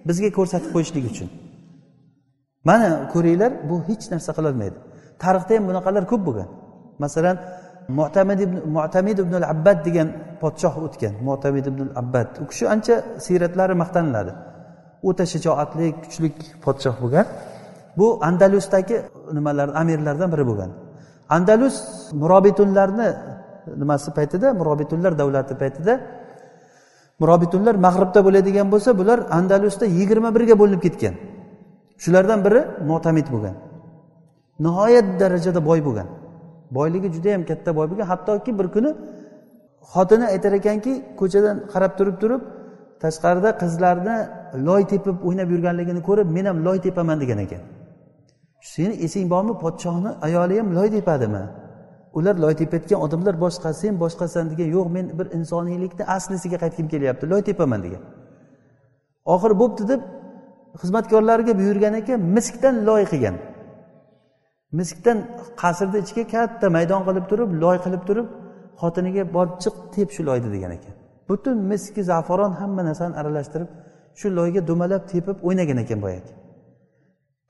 bizga 0.09 0.29
ko'rsatib 0.39 0.71
qo'yishlik 0.75 1.05
uchun. 1.13 1.29
Mana 2.69 2.89
ko'ringlar 3.13 3.53
bu 3.69 3.77
hech 3.89 4.05
narsa 4.13 4.31
qilolmaydi 4.39 4.79
tarixda 5.23 5.53
ham 5.57 5.65
bunaqalar 5.71 6.05
ko'p 6.13 6.23
bo'lgan. 6.29 6.49
Masalan 7.05 7.37
mu'tamid 7.99 8.41
ibn 8.47 8.57
mu'tamid 8.77 9.17
ibn 9.25 9.35
al 9.41 9.47
abbad 9.55 9.79
degan 9.87 10.09
podshoh 10.43 10.75
o'tgan. 10.87 11.15
Mu'tamid 11.29 11.65
ibn 11.71 11.81
al 11.87 11.93
abbad 12.03 12.29
u 12.43 12.45
kishi 12.51 12.65
ancha 12.75 12.95
siyratlari 13.25 13.75
maqtaniladi. 13.83 14.33
O'ta 15.09 15.25
shijoatli 15.33 15.87
kuchli 16.03 16.29
podshoh 16.65 16.97
bo'lgan. 17.03 17.27
Bu 17.99 18.07
andalusdagi 18.29 18.97
nimalar 19.37 19.69
amirlardan 19.81 20.29
biri 20.33 20.45
bo'lgan. 20.51 20.71
Andalus 21.37 21.77
murobitunlarni 22.13 23.09
nimasi 23.81 24.09
paytida? 24.19 24.55
Murobitunlar 24.61 25.13
davlati 25.19 25.55
paytida. 25.63 25.95
Murobitunlar 27.21 27.75
mag'ribda 27.87 28.21
bo'ladigan 28.27 28.67
bo'lsa 28.73 28.91
bular 29.01 29.19
andalusda 29.39 29.87
yigirma 29.99 30.31
birga 30.37 30.55
bo'linib 30.61 30.81
ketgan. 30.87 31.15
Shulardan 32.03 32.41
biri 32.47 32.61
motamid 32.91 33.27
bo'lgan. 33.35 33.55
Nihoyat 34.65 35.07
darajada 35.21 35.61
boy 35.69 35.81
bo'lgan. 35.87 36.09
Boyligi 36.77 37.09
juda 37.15 37.29
yam 37.35 37.43
katta 37.51 37.71
boy 37.79 37.87
bo'lgan. 37.91 38.07
Hattoki 38.13 38.51
bir 38.59 38.67
kuni 38.75 38.91
xotini 39.93 40.27
aytar 40.35 40.53
ekanki 40.61 40.93
ko'chadan 41.21 41.57
qarab 41.73 41.93
turib 41.99 42.17
turib 42.23 42.43
tashqarida 43.03 43.51
qizlarni 43.63 44.17
loy 44.67 44.83
tepib 44.93 45.17
o'ynab 45.29 45.49
yurganligini 45.55 46.01
ko'rib 46.09 46.29
men 46.37 46.45
ham 46.51 46.59
loy 46.67 46.79
tepaman 46.87 47.19
degan 47.23 47.39
ekan. 47.47 47.63
Seni 48.63 48.95
esing 49.07 49.31
bormi 49.31 49.55
podshohni? 49.65 50.11
Ayoli 50.27 50.59
ham 50.59 50.69
loy 50.77 50.89
tepadimi? 50.97 51.45
Ular 52.19 52.37
loy 52.45 52.55
tepayotgan 52.61 53.01
odamlar 53.05 53.35
boshqa 53.45 53.71
sen 53.83 53.95
boshqasan 54.03 54.45
degan 54.53 54.69
yo'q 54.77 54.87
men 54.97 55.07
bir 55.19 55.27
insoniylikni 55.39 56.05
aslisiga 56.17 56.57
qaytgim 56.63 56.87
kelyapti 56.93 57.25
loy 57.33 57.43
tepaman 57.49 57.81
degan. 57.87 58.03
Oxiri 59.35 59.55
bo'pti 59.63 59.83
deb 59.93 60.01
xizmatkorlariga 60.81 61.53
buyurgan 61.61 61.95
ekan 62.01 62.21
miskdan 62.37 62.75
loy 62.89 63.03
qilgan. 63.13 63.37
Miskdan 64.79 65.19
qasrni 65.63 65.99
ichiga 66.05 66.25
katta 66.35 66.67
maydon 66.77 67.03
qilib 67.09 67.25
turib 67.31 67.51
loy 67.63 67.77
qilib 67.85 68.03
turib 68.09 68.27
xotiniga 68.81 69.23
borib 69.37 69.55
chiq 69.63 69.75
tep 69.95 70.09
shu 70.15 70.23
loyni 70.29 70.49
degan 70.55 70.73
ekan. 70.79 70.95
Butun 71.29 71.57
miski 71.71 72.03
zafaron 72.11 72.53
hamma 72.61 72.83
narsani 72.89 73.15
aralashtirib 73.21 73.71
shu 74.19 74.27
loyga 74.39 74.61
dumalab 74.71 75.03
tepib 75.13 75.37
o'ynagan 75.49 75.79
ekan 75.85 75.99
boyagi. 76.05 76.31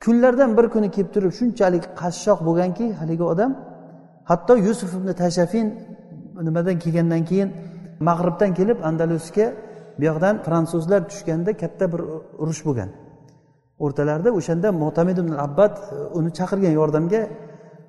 Kunlardan 0.05 0.51
bir 0.59 0.67
kuni 0.75 0.89
kelib 0.95 1.11
turib 1.15 1.33
shunchalik 1.39 1.85
qashshoq 2.01 2.39
bo'lganki 2.49 2.87
haligi 3.01 3.25
odam 3.33 3.51
hatto 4.31 4.53
yusuf 4.67 4.91
ibn 4.99 5.09
tashafin 5.23 5.67
nimadan 6.47 6.77
kelgandan 6.85 7.23
keyin 7.31 7.49
mag'ribdan 8.09 8.51
kelib 8.59 8.79
andalusga 8.89 9.47
bu 9.99 10.03
yoqdan 10.11 10.35
fransuzlar 10.47 11.01
tushganda 11.11 11.51
katta 11.63 11.85
bir 11.93 12.01
urush 12.43 12.63
bo'lgan. 12.67 12.91
O'rtalarida 13.85 14.31
o'shanda 14.39 14.69
motamid 14.85 15.19
ibn 15.23 15.33
abbad 15.47 15.75
e, 15.79 15.97
uni 16.19 16.31
chaqirgan 16.39 16.75
yordamga 16.81 17.21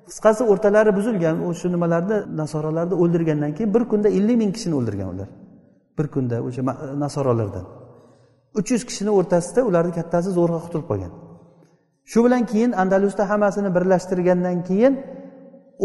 qisqasi 0.08 0.42
o'rtalari 0.52 0.90
buzilgan 0.98 1.36
o'sha 1.48 1.68
nimalarni 1.74 2.18
nasoralarni 2.40 2.94
o'ldirgandan 3.02 3.52
keyin 3.56 3.70
bir 3.76 3.82
kunda 3.90 4.08
ellik 4.18 4.36
ming 4.42 4.52
kishini 4.56 4.74
o'ldirgan 4.78 5.08
ular. 5.14 5.28
Bir 5.98 6.06
kunda 6.14 6.36
o'sha 6.46 6.60
e, 6.62 6.86
nasoralardan. 7.04 7.64
Uch 8.58 8.68
yuz 8.74 8.82
kishini 8.88 9.10
o'rtasida 9.18 9.60
ularni 9.68 9.92
kattasi 9.98 10.28
zo'rg'a 10.38 10.58
qutulib 10.64 10.86
qolgan. 10.90 11.12
Shu 12.10 12.18
bilan 12.24 12.42
keyin 12.50 12.72
andalusda 12.82 13.22
hammasini 13.30 13.70
birlashtirgandan 13.76 14.58
keyin 14.68 14.94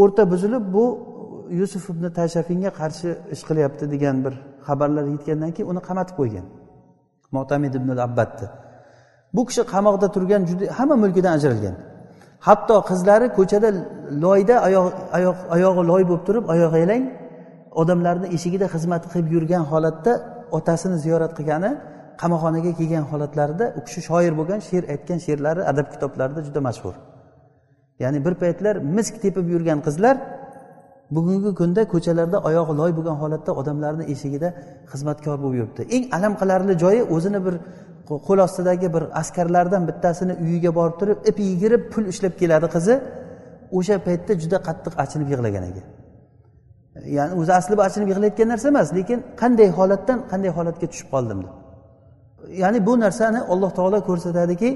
o'rta 0.01 0.23
buzilib 0.31 0.63
bu 0.75 0.85
yusuf 1.59 1.83
ibn 1.89 2.05
tashafinga 2.17 2.71
qarshi 2.79 3.09
ish 3.33 3.43
qilyapti 3.49 3.85
degan 3.93 4.15
bir 4.25 4.33
xabarlar 4.67 5.05
yetgandan 5.13 5.51
keyin 5.55 5.69
uni 5.71 5.81
qamatib 5.89 6.15
qo'ygan. 6.19 6.45
Motamid 7.37 7.73
ibn 7.79 7.89
abbatni 8.07 8.47
bu 9.35 9.41
kishi 9.49 9.61
qamoqda 9.73 10.07
turgan 10.15 10.41
juda 10.49 10.65
hamma 10.77 10.95
mulkidan 11.03 11.33
ajralgan. 11.37 11.75
Hatto 12.47 12.75
qizlari 12.89 13.27
ko'chada 13.37 13.69
loyda 14.23 14.55
oyoq 14.67 15.37
oyog'i 15.55 15.83
loy 15.91 16.03
bo'lib 16.09 16.23
turib 16.27 16.45
oyog'i 16.53 16.79
yalang 16.83 17.03
odamlarni 17.81 18.27
eshigida 18.35 18.67
xizmat 18.73 19.03
qilib 19.11 19.27
yurgan 19.35 19.63
holatda 19.71 20.13
otasini 20.57 20.97
ziyorat 21.03 21.31
qilgani 21.37 21.71
qamoqxonaga 22.21 22.71
kelgan 22.79 23.05
holatlarida 23.11 23.65
u 23.77 23.79
kishi 23.87 24.01
shoir 24.07 24.33
bo'lgan 24.39 24.59
she'r 24.69 24.83
aytgan 24.93 25.19
she'rlari 25.25 25.61
adab 25.71 25.87
kitoblarida 25.93 26.41
juda 26.47 26.61
mashhur. 26.67 26.95
Ya'ni 28.03 28.19
bir 28.25 28.33
paytlar 28.43 28.75
misk 28.95 29.15
tepib 29.23 29.45
yurgan 29.53 29.79
qizlar 29.87 30.15
bugungi 31.15 31.51
kunda 31.59 31.81
ko'chalarda 31.93 32.37
oyog'i 32.49 32.73
loy 32.81 32.91
bo'lgan 32.97 33.17
holatda 33.23 33.51
odamlarni 33.61 34.03
eshigida 34.13 34.49
xizmatkor 34.91 35.37
bo'lib 35.43 35.57
yuribdi. 35.59 35.81
Eng 35.95 36.03
alam 36.17 36.33
qilarli 36.41 36.73
joyi 36.83 37.01
o'zini 37.15 37.39
bir 37.45 37.55
qo'l 38.27 38.39
ostidagi 38.47 38.87
bir 38.95 39.03
askarlardan 39.21 39.83
bittasini 39.89 40.33
uyiga 40.43 40.71
borib 40.79 40.95
turib 41.01 41.17
ip 41.29 41.37
yigirib 41.49 41.83
pul 41.93 42.03
ishlab 42.13 42.33
keladi 42.41 42.67
qizi 42.75 42.95
o'sha 43.77 43.95
paytda 44.07 44.31
juda 44.43 44.57
qattiq 44.67 44.93
achinib 45.03 45.27
yig'lagan 45.33 45.63
ekan 45.69 45.85
ya'ni 47.17 47.33
o'zi 47.41 47.51
aslida 47.59 47.81
achinib 47.87 48.07
yig'layotgan 48.11 48.47
narsa 48.53 48.67
emas 48.73 48.89
lekin 48.97 49.19
qanday 49.41 49.69
holatdan 49.77 50.17
qanday 50.31 50.51
holatga 50.57 50.87
tushib 50.91 51.09
qoldim 51.15 51.39
deb. 51.45 51.53
Ya'ni 52.63 52.79
bu 52.87 52.93
narsani 52.99 53.39
alloh 53.53 53.71
taolo 53.77 53.99
ko'rsatadiki 54.09 54.69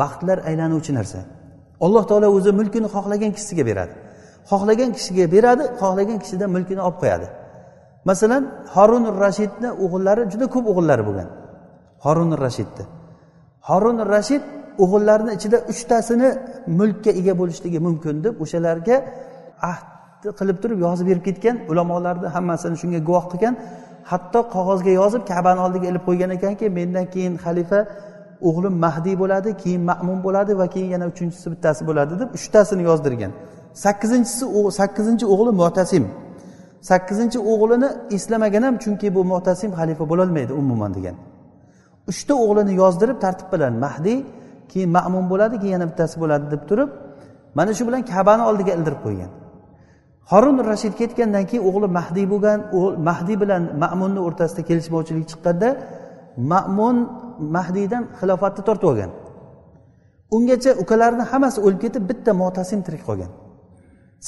vaqtlar 0.00 0.38
aylanuvchi 0.48 0.92
narsa. 0.98 1.18
Alloh 1.80 2.04
taolo 2.10 2.28
o'zi 2.36 2.50
mulkini 2.60 2.88
xohlagan 2.94 3.30
kishisiga 3.36 3.64
beradi. 3.70 3.94
Xohlagan 4.50 4.90
kishiga 4.96 5.26
beradi 5.34 5.64
xohlagan 5.80 6.18
kishidan 6.22 6.50
mulkini 6.56 6.80
olib 6.88 6.98
qo'yadi. 7.02 7.26
Masalan 8.10 8.42
horun 8.74 9.04
rashidni 9.24 9.68
o'g'illari 9.84 10.22
juda 10.32 10.46
ko'p 10.54 10.64
o'g'illari 10.70 11.02
bo'lgan. 11.08 11.28
Horun 12.04 12.30
rashidni. 12.44 12.84
Horun 13.68 13.98
rashid 14.14 14.42
o'g'illarini 14.82 15.32
ichida 15.38 15.58
uchtasini 15.72 16.28
mulkka 16.78 17.10
ega 17.20 17.32
bo'lishligi 17.40 17.78
mumkin 17.86 18.14
deb 18.24 18.34
o'shalarga 18.44 18.96
ahd 19.70 19.86
qilib 20.38 20.58
turib 20.62 20.78
yozib 20.86 21.06
berib 21.10 21.24
ketgan 21.28 21.56
ulamolarni 21.70 22.28
hammasini 22.36 22.76
shunga 22.82 23.00
guvoh 23.08 23.24
qilgan 23.32 23.54
hatto 24.10 24.40
qog'ozga 24.54 24.92
yozib 25.00 25.22
kabani 25.32 25.60
oldiga 25.66 25.86
ilib 25.90 26.02
qo'ygan 26.08 26.30
ekanki 26.36 26.66
mendan 26.78 27.06
keyin 27.14 27.34
xalifa 27.44 27.80
o'g'lim 28.48 28.74
mahdiy 28.84 29.14
bo'ladi 29.22 29.50
keyin 29.62 29.82
ma'mun 29.90 30.18
bo'ladi 30.26 30.52
va 30.60 30.66
keyin 30.74 30.90
yana 30.94 31.06
uchinchisi 31.12 31.46
bittasi 31.52 31.82
bo'ladi 31.88 32.12
deb 32.20 32.28
uchtasini 32.38 32.82
yozdirgan. 32.90 33.32
Sakkizinchisi 33.84 34.44
sakkizinchi 34.80 35.26
o'g'li 35.34 35.52
mo'tasim 35.62 36.04
sakkizinchi 36.90 37.38
o'g'lini 37.52 37.88
eslamagan 38.16 38.62
ham 38.66 38.76
chunki 38.84 39.06
bu 39.16 39.20
mo'tasim 39.32 39.70
xalifa 39.78 40.04
bo'lolmaydi 40.10 40.52
umuman 40.62 40.90
degan. 40.96 41.16
Uchta 42.10 42.34
o'g'lini 42.44 42.72
yozdirib 42.82 43.18
tartib 43.24 43.48
bilan 43.54 43.74
mahdiy 43.84 44.18
keyin 44.70 44.90
ma'mun 44.96 45.24
bo'ladi 45.32 45.56
keyin 45.62 45.74
yana 45.76 45.86
bittasi 45.90 46.16
bo'ladi 46.22 46.44
deb 46.54 46.62
turib 46.68 46.90
mana 47.58 47.70
shu 47.76 47.82
bilan 47.88 48.02
kabani 48.12 48.42
oldiga 48.50 48.72
ildirib 48.78 49.00
qo'ygan. 49.06 49.30
Horun 50.30 50.56
rashid 50.70 50.94
ketgandan 51.00 51.44
keyin 51.50 51.64
o'g'li 51.68 51.88
mahdiy 51.98 52.26
bo'lgan 52.32 52.58
mahdiy 53.08 53.36
bilan 53.42 53.62
ma'munni 53.82 54.20
o'rtasida 54.26 54.62
kelishmovchilik 54.68 55.26
chiqqanda 55.32 55.68
ma'mun 56.52 56.96
mahdiydan 57.56 58.02
xilofatni 58.20 58.62
tortib 58.68 58.88
olgan. 58.92 59.10
Ungacha 60.36 60.70
ukalarini 60.82 61.24
hammasi 61.32 61.58
o'lib 61.66 61.80
ketib 61.84 62.02
bitta 62.10 62.30
motasim 62.42 62.80
tirik 62.86 63.02
qolgan. 63.08 63.30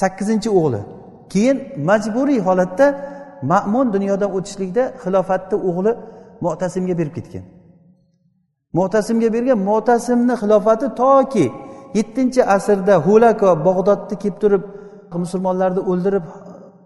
Sakkizinchi 0.01 0.49
o'g'li. 0.59 0.81
Keyin 1.33 1.57
majburiy 1.89 2.39
holatda 2.47 2.85
ma'mun 3.51 3.85
dunyodan 3.95 4.29
o'tishlikda 4.37 4.83
xilofatni 5.03 5.57
o'g'li 5.69 5.91
mo'tasimga 6.45 6.95
berib 6.99 7.13
ketgan. 7.17 7.45
Mo'tasimga 8.77 9.29
bergan 9.35 9.59
mo'tasimni 9.69 10.35
xilofati 10.41 10.87
toki 11.01 11.45
yettinchi 11.97 12.41
asrda 12.55 12.95
hulako 13.05 13.49
bog'dodni 13.67 14.15
kelib 14.21 14.37
turib 14.43 14.63
musulmonlarni 15.23 15.81
o'ldirib 15.91 16.25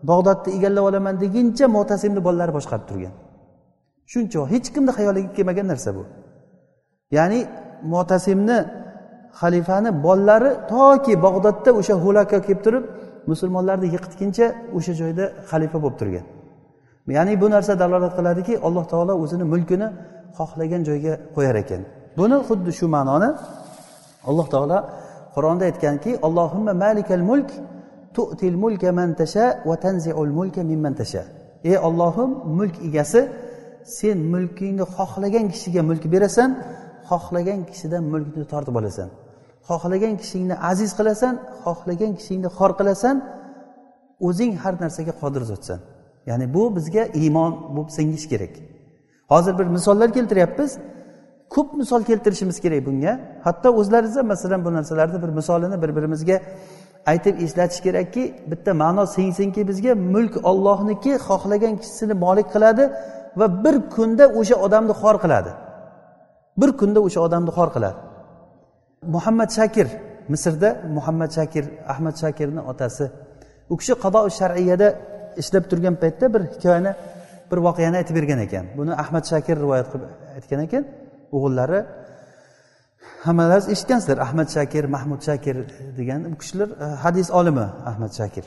bog'dodni 0.09 0.49
egallab 0.57 0.83
olaman 0.89 1.15
deguncha 1.23 1.65
mo'tasimni 1.75 2.21
bolalari 2.27 2.53
boshqarib 2.57 2.85
turgan. 2.89 3.13
Shuncha 4.11 4.39
hech 4.53 4.67
kimni 4.73 4.91
xayoliga 4.97 5.29
kelmagan 5.37 5.67
narsa 5.71 5.89
bu. 5.97 6.03
Ya'ni 7.17 7.39
mo'tasimni 7.93 8.57
xalifani 9.39 9.89
bolalari 10.05 10.51
toki 10.73 11.13
bog'dodda 11.25 11.69
o'sha 11.79 11.95
hulaka 12.03 12.37
kelib 12.45 12.61
turib 12.65 12.83
musulmonlarni 13.31 13.87
yiqitguncha 13.95 14.45
o'sha 14.77 14.93
joyda 15.01 15.25
xalifa 15.49 15.77
bo'lib 15.83 15.97
turgan. 16.01 16.25
Ya'ni 17.17 17.33
bu 17.41 17.47
narsa 17.55 17.73
dalolat 17.81 18.13
qiladiki 18.17 18.53
alloh 18.67 18.85
taolo 18.91 19.13
o'zini 19.23 19.45
mulkini 19.53 19.87
xohlagan 20.37 20.81
joyga 20.89 21.13
qo'yar 21.35 21.55
ekan. 21.63 21.81
Buni 22.19 22.37
xuddi 22.47 22.71
shu 22.79 22.85
ma'noni 22.95 23.29
alloh 24.29 24.47
taolo 24.53 24.77
qur'onda 25.35 25.63
aytganki 25.69 26.11
allohimma 26.27 26.73
malikal 26.83 27.23
mulk 27.29 27.49
tu'til 28.15 28.55
mulka 28.63 28.89
man 28.99 29.09
tasha 29.21 29.45
va 29.69 29.75
tanziul 29.85 30.31
mulka 30.39 30.61
mimman 30.71 30.93
tasha. 31.01 31.23
Ey 31.69 31.77
ollohim 31.87 32.29
mulk 32.57 32.75
egasi 32.87 33.21
sen 33.97 34.17
mulkingni 34.33 34.85
xohlagan 34.97 35.45
kishiga 35.53 35.81
mulk 35.89 36.03
berasan 36.13 36.49
xohlagan 37.09 37.59
kishidan 37.69 38.03
mulkni 38.13 38.45
tortib 38.53 38.75
olasan. 38.81 39.09
Xohlagan 39.69 40.13
kishingni 40.21 40.55
aziz 40.71 40.91
qilasan 40.97 41.33
xohlagan 41.63 42.11
kishingni 42.19 42.49
xor 42.57 42.71
qilasan 42.79 43.15
o'zing 44.27 44.51
har 44.63 44.73
narsaga 44.83 45.13
qodir 45.21 45.43
zotsan. 45.51 45.79
Ya'ni 46.29 46.45
bu 46.55 46.63
bizga 46.77 47.03
iymon 47.21 47.51
bo'lib 47.75 47.89
singishi 47.97 48.27
kerak. 48.33 48.53
Hozir 49.31 49.53
bir 49.59 49.67
misollar 49.75 50.09
keltiryapmiz. 50.17 50.71
Ko'p 51.53 51.69
misol 51.81 52.01
keltirishimiz 52.09 52.57
kerak 52.63 52.81
bunga. 52.87 53.13
Hatto 53.45 53.69
o'zlariz 53.79 54.13
ham 54.19 54.27
masalan 54.33 54.59
bu 54.65 54.69
narsalarni 54.77 55.17
bir 55.23 55.31
misolini 55.39 55.77
bir 55.83 55.91
birimizga 55.97 56.37
aytib 57.05 57.35
eslatish 57.45 57.81
kerakki 57.85 58.23
bitta 58.51 58.71
ma'no 58.73 59.05
singsinki 59.15 59.61
bizga 59.69 59.93
mulk 59.95 60.35
ollohniki 60.51 61.11
xohlagan 61.27 61.73
kishisini 61.81 62.13
molik 62.25 62.47
qiladi 62.53 62.83
va 63.39 63.63
bir 63.63 63.75
kunda 63.95 64.25
o'sha 64.39 64.55
odamni 64.65 64.93
xor 65.01 65.15
qiladi. 65.23 65.51
Bir 66.61 66.69
kunda 66.79 66.99
o'sha 67.07 67.19
odamni 67.27 67.51
xor 67.57 67.69
qiladi. 67.75 67.99
Muhammad 69.15 69.49
shakir 69.57 69.87
misrda 70.33 70.69
muhammad 70.97 71.31
shakir 71.37 71.65
ahmad 71.93 72.15
shakirni 72.23 72.61
otasi. 72.71 73.05
U 73.71 73.75
kishi 73.79 73.93
qado 74.03 74.19
shariyada 74.39 74.87
ishlab 75.41 75.63
turgan 75.71 75.95
paytda 76.03 76.25
bir 76.33 76.41
hikoyani 76.53 76.91
bir 77.51 77.59
voqeani 77.67 77.95
aytib 78.01 78.15
bergan 78.19 78.39
ekan. 78.47 78.65
Buni 78.77 78.93
ahmad 79.03 79.23
shakir 79.31 79.55
rivoyat 79.63 79.87
qilib 79.93 80.09
aytgan 80.37 80.59
ekan. 80.67 80.83
O'g'illari 81.35 81.79
hammalaringiz 83.25 83.67
eshitgansizlar 83.73 84.17
ahmad 84.25 84.47
shakir 84.55 84.83
mahmud 84.95 85.21
shakir 85.27 85.55
degan 85.99 86.19
bu 86.31 86.37
kishilar 86.41 86.69
e, 86.85 86.87
hadis 87.03 87.27
olimi 87.39 87.67
ahmad 87.91 88.11
shakir. 88.19 88.45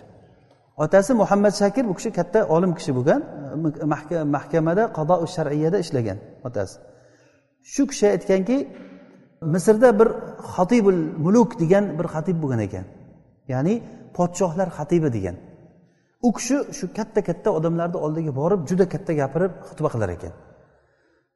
Otasi 0.84 1.12
muhammad 1.22 1.54
shakir 1.62 1.84
bu 1.90 1.94
kishi 1.98 2.10
katta 2.18 2.40
olim 2.54 2.72
kishi 2.78 2.92
bo'lgan 2.98 3.20
e, 4.14 4.24
mahkamada 4.36 4.84
qado 4.98 5.14
shariyada 5.36 5.78
ishlagan 5.84 6.18
otasi. 6.48 6.74
Shu 7.72 7.82
kishi 7.90 8.06
aytganki 8.14 8.56
misrda 9.54 9.88
bir 9.98 10.08
xatibul 10.54 10.98
muluk 11.24 11.50
degan 11.62 11.84
bir 11.98 12.06
xatib 12.14 12.36
bo'lgan 12.42 12.60
ekan. 12.66 12.84
Ya'ni 13.52 13.74
podshohlar 14.16 14.68
xatibi 14.78 15.08
degan. 15.16 15.36
U 16.26 16.28
kishi 16.36 16.56
shu 16.78 16.86
katta 16.98 17.20
katta 17.28 17.48
odamlarni 17.58 17.98
oldiga 18.06 18.32
borib 18.40 18.60
juda 18.68 18.84
katta 18.94 19.12
gapirib 19.20 19.52
xutba 19.68 19.88
qilar 19.94 20.10
ekan. 20.16 20.32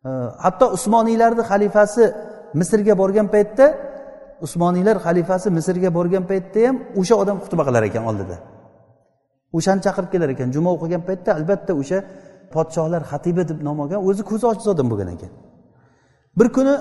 E, 0.09 0.11
hatto 0.44 0.66
usmoniylarni 0.76 1.42
xalifasi 1.50 2.04
misrga 2.61 2.95
borgan 3.03 3.29
paytda 3.35 3.67
usmoniylar 4.47 4.97
xalifasi 5.07 5.49
misrga 5.59 5.91
borgan 5.99 6.25
paytda 6.31 6.59
ham 6.69 6.77
o'sha 7.01 7.15
odam 7.23 7.37
xutba 7.45 7.63
qilar 7.69 7.83
ekan 7.91 8.05
oldida. 8.11 8.37
O'shani 9.57 9.81
chaqirib 9.87 10.11
kelar 10.15 10.29
ekan. 10.35 10.49
Juma 10.57 10.71
o'qigan 10.77 11.03
paytda 11.09 11.31
albatta 11.39 11.73
o'sha 11.81 11.99
podshohlar 12.55 13.03
xatibi 13.11 13.43
deb 13.51 13.59
nom 13.67 13.79
olgan 13.85 14.01
o'zi 14.09 14.23
ko'zi 14.31 14.45
ojiz 14.51 14.67
odam 14.75 14.87
bo'lgan 14.93 15.09
ekan. 15.17 15.31
Bir 16.39 16.49
kuni 16.57 16.75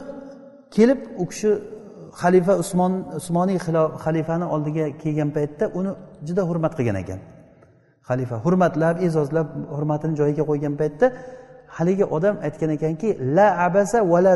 kelib 0.76 1.00
u 1.22 1.26
kishi 1.32 1.52
xalifa 2.22 2.54
usmon 2.64 2.94
usmoniy 3.20 3.58
xalifani 4.04 4.46
oldiga 4.56 4.86
kelgan 5.02 5.30
paytda 5.38 5.66
uni 5.80 5.92
juda 6.28 6.44
hurmat 6.50 6.74
qilgan 6.78 6.98
ekan. 7.04 7.20
Xalifa 8.10 8.36
hurmatlab 8.46 8.96
e'zozlab 9.06 9.48
hurmatini 9.76 10.14
joyiga 10.20 10.44
qo'ygan 10.50 10.74
paytda 10.82 11.08
haligi 11.76 12.06
odam 12.18 12.36
aytgan 12.48 12.70
ekanki 12.78 13.10
la 13.36 13.48
abasa 13.68 14.00
va 14.12 14.20
la 14.26 14.34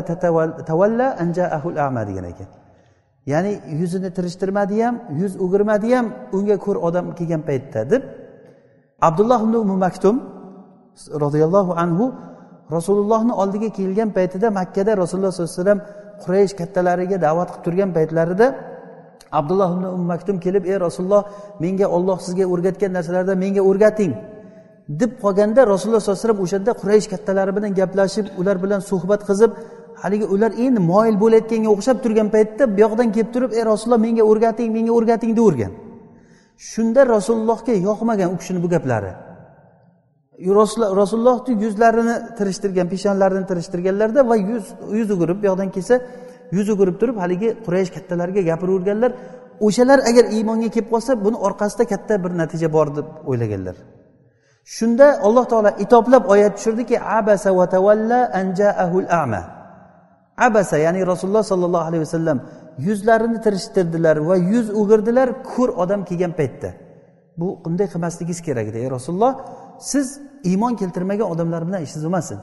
tavalla 0.70 1.06
anjaahul 1.22 1.76
ama 1.86 2.02
degan 2.08 2.24
ekan. 2.32 2.48
Ya'ni 3.32 3.52
yuzini 3.80 4.10
tirishtirmadi 4.16 4.76
ham 4.84 4.94
yuz 5.20 5.32
o'girmadi 5.44 5.88
ham 5.96 6.06
unga 6.36 6.56
ko'r 6.64 6.76
odam 6.88 7.04
kelgan 7.18 7.42
paytda 7.48 7.80
deb 7.92 8.02
abdulloh 9.08 9.40
ibn 9.46 9.54
umi 9.64 9.76
maktum 9.86 10.16
roziyallohu 11.24 11.72
anhu 11.82 12.04
rasulullohni 12.76 13.32
oldiga 13.42 13.68
kelgan 13.78 14.10
paytida 14.16 14.46
makkada 14.58 14.90
rasululloh 15.02 15.32
sollallohu 15.32 15.52
alayhi 15.54 15.62
vasallam 15.62 15.80
quraysh 16.22 16.52
kattalariga 16.60 17.16
da'vat 17.26 17.48
qilib 17.52 17.64
turgan 17.64 17.90
paytlarida 17.96 18.46
abdulloh 19.38 19.68
ibn 19.76 19.84
um 19.96 20.04
maktum 20.12 20.36
kelib 20.44 20.64
ey 20.72 20.76
rasululloh 20.86 21.22
menga 21.64 21.86
olloh 21.96 22.18
sizga 22.26 22.44
o'rgatgan 22.52 22.90
narsalardan 22.96 23.36
menga 23.44 23.62
o'rgating. 23.70 24.12
Deb 24.88 25.12
qolganda 25.22 25.60
rasululloh 25.72 26.00
sollallohu 26.00 26.18
alayhi 26.18 26.28
vasallam 26.28 26.44
o'shanda 26.46 26.72
quraysh 26.80 27.06
kattalari 27.12 27.52
bilan 27.56 27.70
gaplashib 27.80 28.26
ular 28.40 28.56
bilan 28.64 28.80
suhbat 28.90 29.20
qilib 29.28 29.52
haligi 30.02 30.26
ular 30.34 30.50
endi 30.64 30.80
moyil 30.92 31.16
bo'layotganga 31.22 31.68
o'xshab 31.74 31.96
turgan 32.04 32.28
paytda 32.34 32.62
bu 32.74 32.80
yoqdan 32.84 33.08
kelib 33.14 33.30
turib 33.34 33.50
ey 33.58 33.62
rasululloh 33.72 34.00
menga 34.06 34.22
o'rgating 34.30 34.68
menga 34.76 34.92
o'rgating 34.98 35.32
deyavergan 35.38 35.72
shunda 36.70 37.06
rasulullohga 37.14 37.74
yoqmagan 37.88 38.28
u 38.34 38.36
kishini 38.40 38.62
bu 38.64 38.68
gaplari. 38.74 39.12
Rasulullohni 41.00 41.52
yuzlarini 41.64 42.16
tirishtirgan 42.38 42.86
peshonalarini 42.92 43.46
tirishtirganlarda 43.50 44.20
va 44.30 44.36
yuz 44.50 44.64
yuz 44.98 45.08
o'girib 45.14 45.38
bu 45.42 45.46
yoqdan 45.50 45.68
kelsa 45.76 45.94
yuz 46.56 46.68
o'girib 46.74 46.96
turib 47.00 47.16
haligi 47.22 47.48
quraysh 47.66 47.90
kattalariga 47.96 48.42
gapiraverganlar. 48.50 49.10
O'shalar 49.66 49.98
agar 50.10 50.24
iymonga 50.36 50.68
kelib 50.74 50.88
qolsa 50.94 51.12
buni 51.24 51.38
orqasida 51.46 51.84
katta 51.92 52.14
bir 52.24 52.32
natija 52.40 52.68
bor 52.76 52.88
deb 52.96 53.06
o'ylaganlar. 53.30 53.76
Shunda 54.64 55.18
alloh 55.26 55.44
taolo 55.52 55.70
itoblab 55.84 56.24
oyat 56.34 56.56
tushirdiki 56.56 56.96
abasa 57.18 57.50
va 57.58 57.66
tavalla 57.74 58.30
anjaahul 58.40 59.08
ama 59.10 59.42
abasa 60.36 60.76
ya'ni 60.78 61.06
rasululloh 61.12 61.44
sollallohu 61.52 61.84
alayhi 61.88 62.04
vasallam 62.06 62.38
yuzlarini 62.78 63.38
tirishtirdilar 63.44 64.16
va 64.28 64.36
yuz 64.36 64.66
o'girdilar 64.80 65.28
ko'r 65.52 65.70
odam 65.82 66.00
kelgan 66.08 66.32
paytda. 66.40 66.70
Bu 67.38 67.46
bunday 67.64 67.86
qilmasligingiz 67.92 68.40
kerak 68.46 68.66
edi 68.70 68.78
ey 68.84 68.88
rasululloh 68.96 69.32
siz 69.90 70.06
iymon 70.50 70.74
keltirmagan 70.80 71.28
odamlar 71.32 71.62
bilan 71.68 71.80
ishingiz 71.86 72.04
bo'lmasin. 72.06 72.38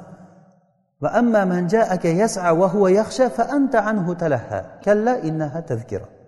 Va 1.04 1.10
amma 1.20 1.60
ja'aka 1.74 2.10
yas'a 2.22 2.52
va 2.60 2.68
huwa 2.74 2.90
yakhsha 3.00 3.26
fa 3.38 3.44
anta 3.58 3.80
anhu 3.92 4.12
talaha. 4.22 4.60
Kalla 4.86 5.14
innaha 5.30 5.60
tazkira 5.70 6.19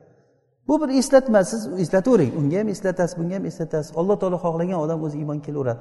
bu 0.67 0.82
bir 0.82 0.89
eslatma 1.00 1.43
siz 1.43 1.62
eslatavering 1.84 2.32
unga 2.39 2.60
ham 2.60 2.67
eslatasiz 2.76 3.17
bunga 3.19 3.36
ham 3.36 3.45
eslatasiz. 3.45 3.91
Alloh 4.00 4.15
taolo 4.21 4.38
xohlagan 4.45 4.80
odam 4.86 5.04
o'zi 5.06 5.17
iymon 5.17 5.39
kelaveradi. 5.45 5.80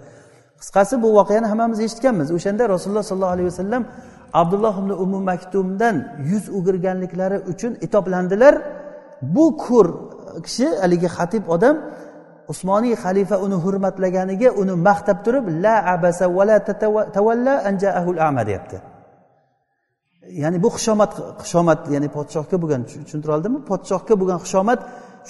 Qisqasi 0.61 0.95
bu 1.03 1.09
voqeani 1.19 1.47
hammamiz 1.53 1.81
eshitganmiz. 1.87 2.29
O'shanda 2.37 2.69
rasululloh 2.75 3.05
sollallohu 3.11 3.35
alayhi 3.37 3.49
vasallam 3.53 3.83
abdulloh 4.43 4.75
ibn 4.83 4.90
umu 5.05 5.19
maktumdan 5.31 5.97
yuz 6.31 6.45
o'girganliklari 6.59 7.38
uchun 7.53 7.73
itoblandilar. 7.87 8.55
Bu 9.35 9.45
ko'r 9.64 9.88
kishi 10.47 10.66
haligi 10.83 11.09
xatib 11.16 11.45
odam 11.55 11.77
usmoniy 12.53 12.95
xalifa 13.05 13.37
uni 13.47 13.57
hurmatlaganiga 13.64 14.49
uni 14.61 14.75
maqtab 14.88 15.19
turib 15.25 15.45
la 15.64 15.77
abasa 15.95 16.25
va 16.37 16.45
la 16.51 16.59
tavalla 17.16 17.55
anjaahul 17.71 18.19
ama 18.29 18.43
deyapti. 18.49 18.89
Ya'ni 20.28 20.59
bu 20.62 20.68
xushomat 20.76 21.12
xushomat 21.42 21.80
ya'ni 21.94 22.09
podshohga 22.16 22.56
bo'lgan 22.62 22.83
tushuntira 22.88 23.33
oldimmi? 23.37 23.61
Podshohga 23.70 24.14
bo'lgan 24.20 24.38
xushomat 24.44 24.80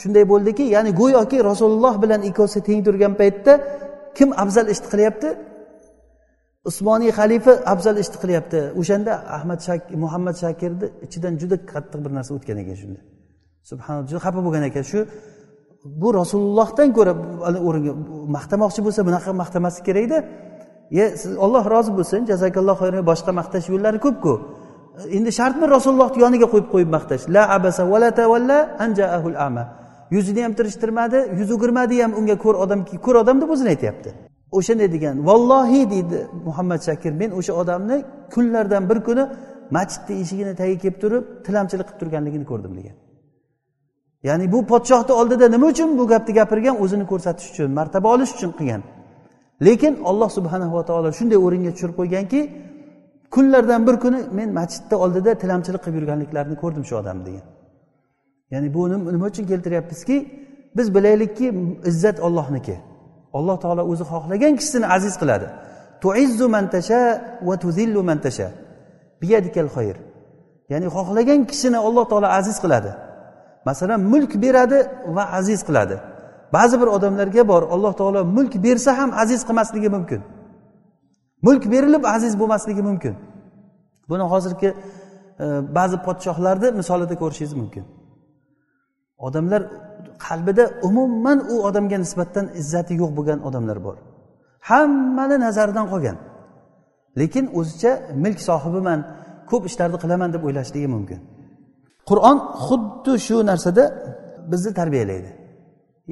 shunday 0.00 0.24
bo'ldiki 0.32 0.64
ya'ni 0.74 0.90
go'yoki 1.00 1.38
rasululloh 1.50 1.94
bilan 2.02 2.20
ikkovsi 2.30 2.58
teng 2.68 2.80
turgan 2.86 3.12
paytda 3.20 3.52
kim 4.18 4.28
afzal 4.42 4.66
ishni 4.74 4.88
qilyapti? 4.92 5.28
Usmoniy 6.70 7.12
xalifa 7.18 7.52
afzal 7.72 7.96
ishni 8.02 8.18
qilyapti. 8.22 8.58
O'shanda 8.80 9.12
ahmad 9.36 9.60
shak 9.66 9.80
muhammad 10.04 10.36
shakirni 10.42 10.86
ichidan 11.06 11.34
juda 11.40 11.56
qattiq 11.72 12.00
bir 12.04 12.12
narsa 12.16 12.30
o'tgan 12.36 12.56
ekan 12.62 12.76
shunda. 12.82 13.00
Subhanalloh 13.70 14.06
juda 14.10 14.20
xafa 14.26 14.40
bo'lgan 14.46 14.64
ekan. 14.70 14.84
Shu 14.90 14.98
bu 16.02 16.08
rasulullohdan 16.20 16.88
ko'ra 16.96 17.12
o'ringa 17.68 17.92
maqtamoqchi 18.36 18.80
bo'lsa 18.86 19.00
bunaqa 19.08 19.30
maqtamaslik 19.42 19.84
kerakda. 19.88 20.18
Ye 20.98 21.06
siz 21.22 21.32
olloh 21.44 21.64
rozi 21.74 21.92
bo'lsin 21.98 22.20
jazakalloh 22.30 22.76
xayron 22.82 23.02
boshqa 23.10 23.30
maqtash 23.40 23.66
yo'llari 23.72 23.98
ko'pku. 24.06 24.32
Endi 25.16 25.30
shartmi 25.38 25.66
rasulullohni 25.76 26.18
yoniga 26.24 26.46
qo'yib 26.52 26.68
qo'yib 26.74 26.90
maqtash 26.96 27.24
la 27.34 27.42
abasa 27.56 27.82
va 27.92 27.98
la 28.04 28.10
tavalla 28.20 28.58
anjaahul 28.84 29.36
ama. 29.48 29.64
Yuzini 30.14 30.40
ham 30.44 30.52
tirishtirmadi 30.58 31.18
yuz 31.38 31.50
o'girmadi 31.56 32.02
ham 32.02 32.12
unga 32.20 32.36
ko'r 32.44 32.56
odamki 32.64 32.96
ko'r 33.06 33.16
odam 33.22 33.36
deb 33.42 33.50
o'zini 33.54 33.68
aytyapti. 33.74 34.10
O'shanday 34.58 34.88
degan? 34.96 35.14
Vallohi 35.28 35.82
deydi 35.92 36.18
muhammad 36.46 36.80
shakir 36.88 37.12
men 37.20 37.30
o'sha 37.38 37.52
odamni 37.62 37.96
kunlardan 38.34 38.82
bir 38.90 38.98
kuni 39.06 39.24
masjidni 39.76 40.14
eshigini 40.22 40.52
tagiga 40.60 40.80
kelib 40.84 40.98
turib 41.02 41.24
tilamchilik 41.46 41.86
qilib 41.88 42.00
turganligini 42.00 42.46
ko'rdim 42.50 42.72
degan. 42.78 42.96
Ya'ni 44.28 44.46
bu 44.52 44.58
podshohni 44.72 45.12
oldida 45.20 45.46
nima 45.54 45.66
uchun 45.72 45.98
bu 45.98 46.04
gapni 46.12 46.32
gapirgan? 46.40 46.76
O'zini 46.84 47.04
ko'rsatish 47.12 47.48
uchun 47.52 47.70
martaba 47.78 48.08
olish 48.14 48.32
uchun 48.36 48.52
qilgan. 48.58 48.82
Lekin 49.66 49.92
alloh 50.10 50.30
subhanava 50.36 50.80
taolo 50.88 51.08
shunday 51.18 51.38
o'ringa 51.46 51.70
tushirib 51.74 51.96
qo'yganki 52.00 52.40
kunlardan 53.34 53.86
bir 53.86 53.96
kuni 54.04 54.20
men 54.38 54.48
masjidni 54.58 54.96
oldida 55.04 55.30
tilamchilik 55.42 55.82
qilib 55.84 55.96
yurganliklarini 56.00 56.56
ko'rdim 56.62 56.84
shu 56.88 56.94
odamni 57.00 57.24
degan. 57.28 57.44
Ya'ni 58.52 58.68
buni 58.74 58.96
nima 59.14 59.26
uchun 59.32 59.44
keltiryapmizki 59.50 60.16
biz 60.76 60.86
bilaylikki 60.94 61.46
izzat 61.90 62.20
ollohniki 62.26 62.76
alloh 63.38 63.56
taolo 63.64 63.82
o'zi 63.92 64.04
xohlagan 64.12 64.52
kishisini 64.58 64.86
aziz 64.96 65.14
qiladi. 65.22 65.46
Tuizzu 66.02 66.46
mantasha 66.56 67.00
va 67.48 67.54
tuzillu 67.64 68.00
mantasha 68.10 68.48
biyadikal 69.22 69.68
xoyr 69.76 69.96
ya'ni 70.72 70.86
xohlagan 70.96 71.40
kishini 71.50 71.78
alloh 71.88 72.04
taolo 72.10 72.28
aziz 72.40 72.56
qiladi. 72.64 72.90
Masalan 73.68 74.00
mulk 74.12 74.32
beradi 74.44 74.78
va 75.16 75.24
aziz 75.38 75.60
qiladi. 75.68 75.96
Ba'zi 76.56 76.76
bir 76.80 76.88
odamlarga 76.96 77.42
bor 77.52 77.62
alloh 77.74 77.92
taolo 78.00 78.20
mulk 78.36 78.54
bersa 78.66 78.90
ham 78.98 79.10
aziz 79.22 79.40
qilmasligi 79.48 79.88
mumkin. 79.96 80.20
Mulk 81.46 81.62
berilib 81.72 82.04
aziz 82.04 82.32
bo'lmasligi 82.40 82.82
mumkin. 82.82 83.14
Buni 84.10 84.24
hozirgi 84.32 84.70
e, 84.74 84.74
ba'zi 85.78 85.96
podshohlarni 86.06 86.68
misolida 86.80 87.14
ko'rishingiz 87.22 87.54
mumkin. 87.60 87.84
Odamlar 89.26 89.62
qalbida 90.26 90.64
umuman 90.88 91.38
u 91.52 91.54
odamga 91.68 91.98
nisbatan 92.04 92.46
izzati 92.60 92.94
yo'q 93.00 93.10
bo'lgan 93.18 93.38
odamlar 93.48 93.78
bor. 93.86 93.96
Hammani 94.70 95.36
nazaridan 95.46 95.86
qolgan. 95.92 96.16
Lekin 97.20 97.44
o'zicha 97.58 97.92
milk 98.24 98.40
sohibiman 98.48 99.00
ko'p 99.50 99.62
ishlarni 99.70 99.98
qilaman 100.02 100.28
deb 100.34 100.42
o'ylashligi 100.46 100.88
mumkin. 100.96 101.20
Qur'on 102.10 102.38
xuddi 102.66 103.12
shu 103.26 103.36
narsada 103.50 103.84
bizni 104.50 104.72
tarbiyalaydi. 104.80 105.30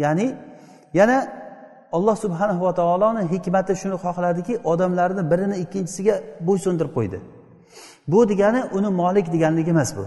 Ya'ni 0.03 0.27
yana 0.99 1.19
alloh 1.97 2.17
subhanahu 2.25 2.61
va 2.67 2.73
taoloni 2.81 3.23
hikmati 3.33 3.73
shuni 3.83 3.97
xohladiki 4.05 4.55
odamlarni 4.73 5.23
birini 5.31 5.57
ikkinchisiga 5.65 6.15
bo'ysundirib 6.47 6.93
qo'ydi. 6.97 7.19
Bu 8.13 8.29
degani 8.31 8.61
uni 8.77 8.91
molik 9.01 9.27
deganligi 9.35 9.71
emas 9.77 9.91
bu. 9.97 10.05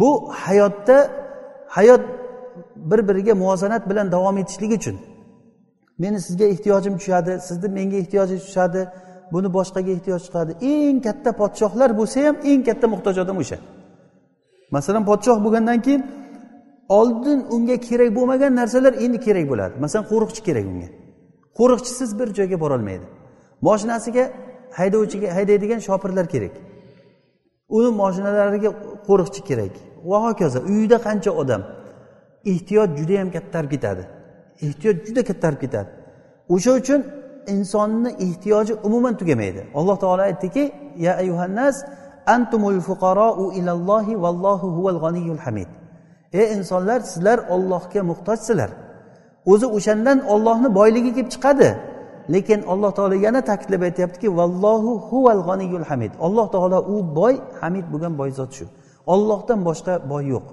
Bu 0.00 0.10
hayotda 0.44 0.96
hayot 1.76 2.02
bir 2.90 3.08
biriga 3.08 3.34
muvozanat 3.34 3.90
bilan 3.90 4.12
davom 4.12 4.38
etishligi 4.38 4.74
uchun. 4.74 4.96
Meni 5.98 6.20
sizga 6.26 6.44
ehtiyojim 6.44 6.94
tushadi 6.98 7.32
sizni 7.48 7.68
menga 7.78 7.96
ehtiyojingiz 8.02 8.44
tushadi 8.48 8.80
buni 9.32 9.48
boshqaga 9.56 9.90
ehtiyoj 9.96 10.22
chiqadi 10.26 10.52
eng 10.72 10.98
katta 11.06 11.30
podshohlar 11.40 11.90
bo'lsa 11.98 12.16
ham 12.26 12.36
eng 12.50 12.62
katta 12.68 12.86
muhtoj 12.94 13.16
odam 13.24 13.36
o'sha. 13.42 13.58
Masalan 14.76 15.04
podshoh 15.10 15.36
bo'lgandan 15.44 15.78
keyin 15.86 16.02
oldin 16.88 17.46
unga 17.50 17.76
kerak 17.76 18.10
bo'lmagan 18.16 18.56
narsalar 18.60 18.92
endi 19.04 19.18
kerak 19.26 19.46
bo'ladi. 19.52 19.74
Masalan 19.84 20.04
qo'riqchi 20.12 20.42
kerak 20.48 20.64
unga. 20.72 20.88
Qo'riqchisiz 21.58 22.10
bir 22.18 22.28
joyga 22.38 22.60
borolmaydi. 22.60 23.06
Moshinasiga 23.66 24.24
haydovchiga 24.78 25.28
haydaydigan 25.36 25.80
shopirlar 25.88 26.26
kerak. 26.34 26.54
Uni 27.76 27.90
moshinalariga 28.02 28.70
qo'riqchi 29.08 29.40
kerak. 29.48 29.74
Va 30.10 30.18
hokazo 30.26 30.58
uyida 30.70 30.98
qancha 31.06 31.30
odam? 31.42 31.62
Ehtiyot 32.52 32.90
juda 32.98 33.12
yam 33.20 33.28
kattarib 33.36 33.70
ketadi 33.74 34.04
ehtiyot 34.62 35.06
juda 35.06 35.22
kattarib 35.24 35.60
ketadi 35.64 35.90
o'sha 36.54 36.72
uchun 36.80 37.00
insonni 37.54 38.10
ehtiyoji 38.26 38.74
umuman 38.86 39.14
tugamaydi. 39.20 39.60
Alloh 39.74 39.96
taolo 40.02 40.22
aytdiki 40.22 40.72
ya 40.96 41.12
ayuhannas 41.22 41.76
antumul 42.26 42.80
fuqarou 42.88 43.52
ilallohi 43.58 44.14
vallohu 44.24 44.66
huval 44.76 44.98
g'aniyul 45.04 45.40
hamid. 45.44 45.68
Ey 46.40 46.46
insonlar 46.56 47.00
sizlar 47.10 47.38
ollohga 47.54 48.00
muhtojsizlar 48.10 48.70
o'zi 49.52 49.66
o'shandan 49.76 50.18
ollohni 50.34 50.68
boyligi 50.78 51.10
kelib 51.16 51.30
chiqadi. 51.34 51.68
Lekin 52.34 52.60
alloh 52.72 52.90
taolo 52.98 53.16
yana 53.26 53.40
ta'kidlab 53.50 53.82
aytyaptiki 53.88 54.28
vallohu 54.38 54.90
huval 55.08 55.40
g'aniyul 55.48 55.86
hamid. 55.90 56.12
Alloh 56.26 56.46
taolo 56.54 56.78
u 56.94 56.96
boy 57.18 57.34
hamid 57.60 57.86
bo'lgan 57.92 58.12
boy 58.20 58.30
zot 58.38 58.50
shu. 58.56 58.64
Ollohdan 59.14 59.60
boshqa 59.68 59.94
boy 60.10 60.24
yo'q. 60.34 60.46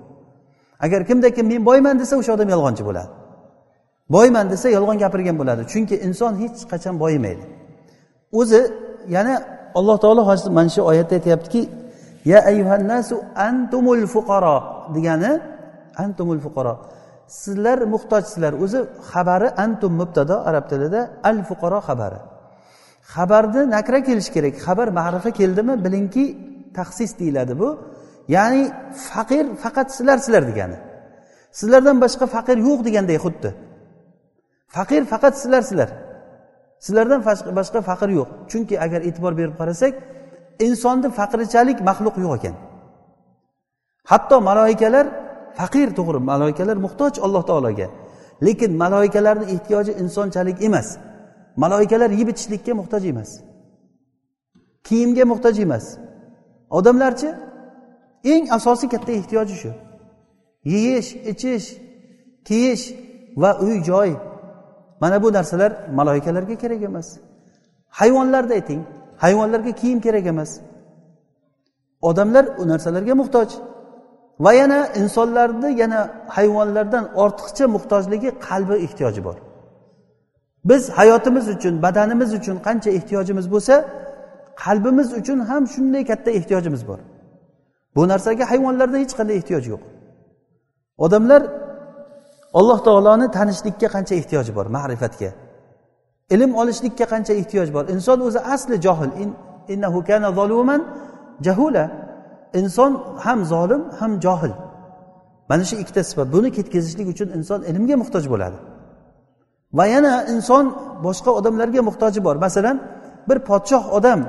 Agar 0.85 1.01
kimda 1.09 1.29
kim 1.35 1.45
men 1.51 1.61
boyman 1.69 1.95
desa 2.01 2.13
o'sha 2.21 2.31
odam 2.37 2.49
yolg'onchi 2.53 2.83
bo'ladi. 2.89 3.09
Boyman 4.15 4.45
desa 4.53 4.67
yolg'on 4.77 4.97
gapirgan 5.03 5.35
bo'ladi. 5.41 5.61
Chunki 5.71 5.95
inson 6.07 6.33
hech 6.41 6.57
qachon 6.71 6.95
boyimaydi 7.03 7.43
o'zi 8.31 8.61
yana 9.09 9.43
alloh 9.75 9.97
taolo 10.03 10.27
hozir 10.27 10.51
mana 10.51 10.69
shu 10.69 10.81
oyatda 10.81 11.15
aytyaptiki 11.15 11.69
ya 12.25 12.39
ayyuhannasu 12.51 13.15
antumul 13.35 14.03
fuqaro 14.13 14.57
degani 14.95 15.31
antumul 16.03 16.39
fuqaro. 16.45 16.73
Sizlar 17.27 17.79
muhtojsizlar. 17.93 18.53
O'zi 18.63 18.79
xabari 19.11 19.47
antum 19.63 19.93
mubtado 20.01 20.35
arab 20.49 20.65
tilida 20.71 21.01
al 21.29 21.37
fuqaro 21.49 21.79
xabari. 21.87 22.19
Xabarni 23.13 23.61
nakra 23.75 23.99
kelishi 24.07 24.31
kerak. 24.35 24.53
Xabar 24.65 24.87
ma'rifa 24.99 25.31
keldimi? 25.39 25.73
Bilingki 25.85 26.25
taxsis 26.77 27.11
deyiladi 27.19 27.53
bu. 27.61 27.69
Ya'ni 28.35 28.63
faqir 29.09 29.45
faqat 29.63 29.87
sizlar 29.95 30.17
sizlar 30.25 30.43
degani. 30.49 30.77
Sizlardan 31.59 31.97
boshqa 32.03 32.25
faqir 32.35 32.57
yo'q 32.67 32.79
deganday 32.87 33.17
xuddi. 33.25 33.49
Faqir 34.75 35.01
faqat 35.11 35.33
sizlar 35.41 35.61
sizlar. 35.69 35.89
Sizlardan 36.85 37.21
boshqa 37.59 37.79
faqir 37.89 38.09
yo'q. 38.19 38.29
Chunki 38.51 38.75
agar 38.85 39.01
e'tibor 39.07 39.33
berib 39.39 39.55
qarasak 39.61 39.93
insonni 40.65 41.09
faqirchalik 41.19 41.77
maxluq 41.89 42.15
yo'q 42.23 42.33
ekan. 42.39 42.55
Hatto 44.11 44.35
maloikalar 44.49 45.05
faqir 45.59 45.87
to'g'ri 45.97 46.19
maloikalar 46.31 46.77
muhtoj 46.85 47.13
alloh 47.25 47.43
taologa. 47.49 47.87
Lekin 48.45 48.71
maloikalarni 48.83 49.45
ehtiyoji 49.53 49.91
insonchalik 50.03 50.57
emas. 50.67 50.87
Maloikalar 51.63 52.09
yeb 52.19 52.29
ichishlikka 52.33 52.73
muhtoj 52.79 53.03
emas. 53.11 53.29
Kiyimga 54.87 55.23
muhtoj 55.31 55.55
emas. 55.65 55.85
Odamlarchi 56.77 57.29
eng 58.33 58.45
asosiy 58.57 58.89
katta 58.93 59.11
ehtiyoji 59.19 59.55
shu. 59.61 59.71
Yeyish 60.71 61.09
ichish 61.31 61.67
kiyish 62.47 62.85
va 63.41 63.51
uy 63.65 63.75
joy. 63.89 64.11
Mana 65.01 65.17
bu 65.23 65.33
narsalar 65.33 65.71
maloikalarga 65.97 66.55
kerak 66.63 66.81
emas. 66.89 67.07
Hayvonlarni 67.99 68.53
ayting 68.59 68.81
hayvonlarga 69.23 69.71
kiyim 69.71 69.99
kerak 70.05 70.25
emas. 70.33 70.51
Odamlar 72.09 72.45
u 72.61 72.67
narsalarga 72.71 73.15
muhtoj. 73.21 73.49
Va 74.43 74.51
yana 74.61 74.79
insonlarni 75.01 75.69
yana 75.81 75.99
hayvonlardan 76.35 77.05
ortiqcha 77.23 77.65
muhtojligi 77.75 78.29
qalbi 78.47 78.75
ehtiyoji 78.85 79.21
bor. 79.27 79.37
Biz 80.69 80.83
hayotimiz 80.89 81.45
uchun 81.55 81.73
badanimiz 81.85 82.29
uchun 82.39 82.57
qancha 82.67 82.89
ehtiyojimiz 82.97 83.45
bo'lsa 83.53 83.75
qalbimiz 84.63 85.09
uchun 85.19 85.39
ham 85.49 85.63
shunday 85.73 86.03
katta 86.11 86.29
ehtiyojimiz 86.37 86.81
bor. 86.89 86.99
Bu 87.95 88.01
narsaga 88.11 88.43
hayvonlarda 88.51 88.97
hech 89.03 89.13
qanday 89.19 89.35
ehtiyoj 89.41 89.63
yo'q. 89.71 89.81
Odamlar 91.05 91.41
alloh 92.59 92.79
taoloni 92.87 93.27
tanishlikka 93.37 93.87
qancha 93.95 94.13
ehtiyoji 94.19 94.51
bor 94.57 94.65
ma'rifatga. 94.77 95.29
Ilm 96.33 96.51
olishlikka 96.61 97.05
qancha 97.13 97.33
ehtiyoj 97.41 97.69
bor. 97.75 97.83
Inson 97.93 98.19
o'zi 98.27 98.39
asli 98.53 98.75
johil. 98.85 99.11
Innahu 99.73 99.99
kana 100.09 100.29
zoluman 100.39 100.81
jahula. 101.45 101.85
Inson 102.59 102.91
ham 103.25 103.39
zolim 103.45 103.81
ham 103.99 104.11
johil. 104.19 104.53
Mana 105.49 105.63
shu 105.69 105.75
ikkita 105.83 106.03
sifat. 106.09 106.27
Buni 106.33 106.49
ketkazishlik 106.57 107.07
uchun 107.13 107.29
inson 107.37 107.59
ilmga 107.69 107.95
muhtoj 108.01 108.23
bo'ladi. 108.33 108.57
Va 109.77 109.85
yana 109.93 110.13
inson 110.33 110.65
boshqa 111.05 111.31
odamlarga 111.39 111.81
muhtoji 111.89 112.19
bor. 112.27 112.35
Masalan 112.35 112.77
bir 113.29 113.37
podshoh 113.49 113.83
odam 113.97 114.19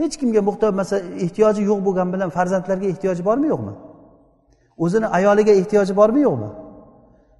hech 0.00 0.14
kimga 0.20 0.40
muhtoj 0.48 0.72
masalan 0.80 1.04
ehtiyoji 1.24 1.62
yo'q 1.70 1.80
bo'lgani 1.86 2.10
bilan 2.14 2.30
farzandlarga 2.36 2.86
ehtiyoji 2.92 3.22
bormi 3.28 3.46
yo'qmi? 3.52 3.72
O'zini 4.84 5.06
ayoliga 5.18 5.52
ehtiyoji 5.60 5.92
bormi 6.00 6.20
yo'qmi? 6.28 6.48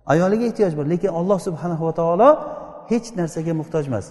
Ayoliga 0.07 0.45
ehtiyoj 0.51 0.77
bor. 0.77 0.87
Lekin 0.93 1.09
alloh 1.09 1.39
subhanahu 1.47 1.87
va 1.87 1.93
taolo 2.01 2.29
hech 2.91 3.07
narsaga 3.17 3.53
muhtoj 3.61 3.87
emas. 3.87 4.07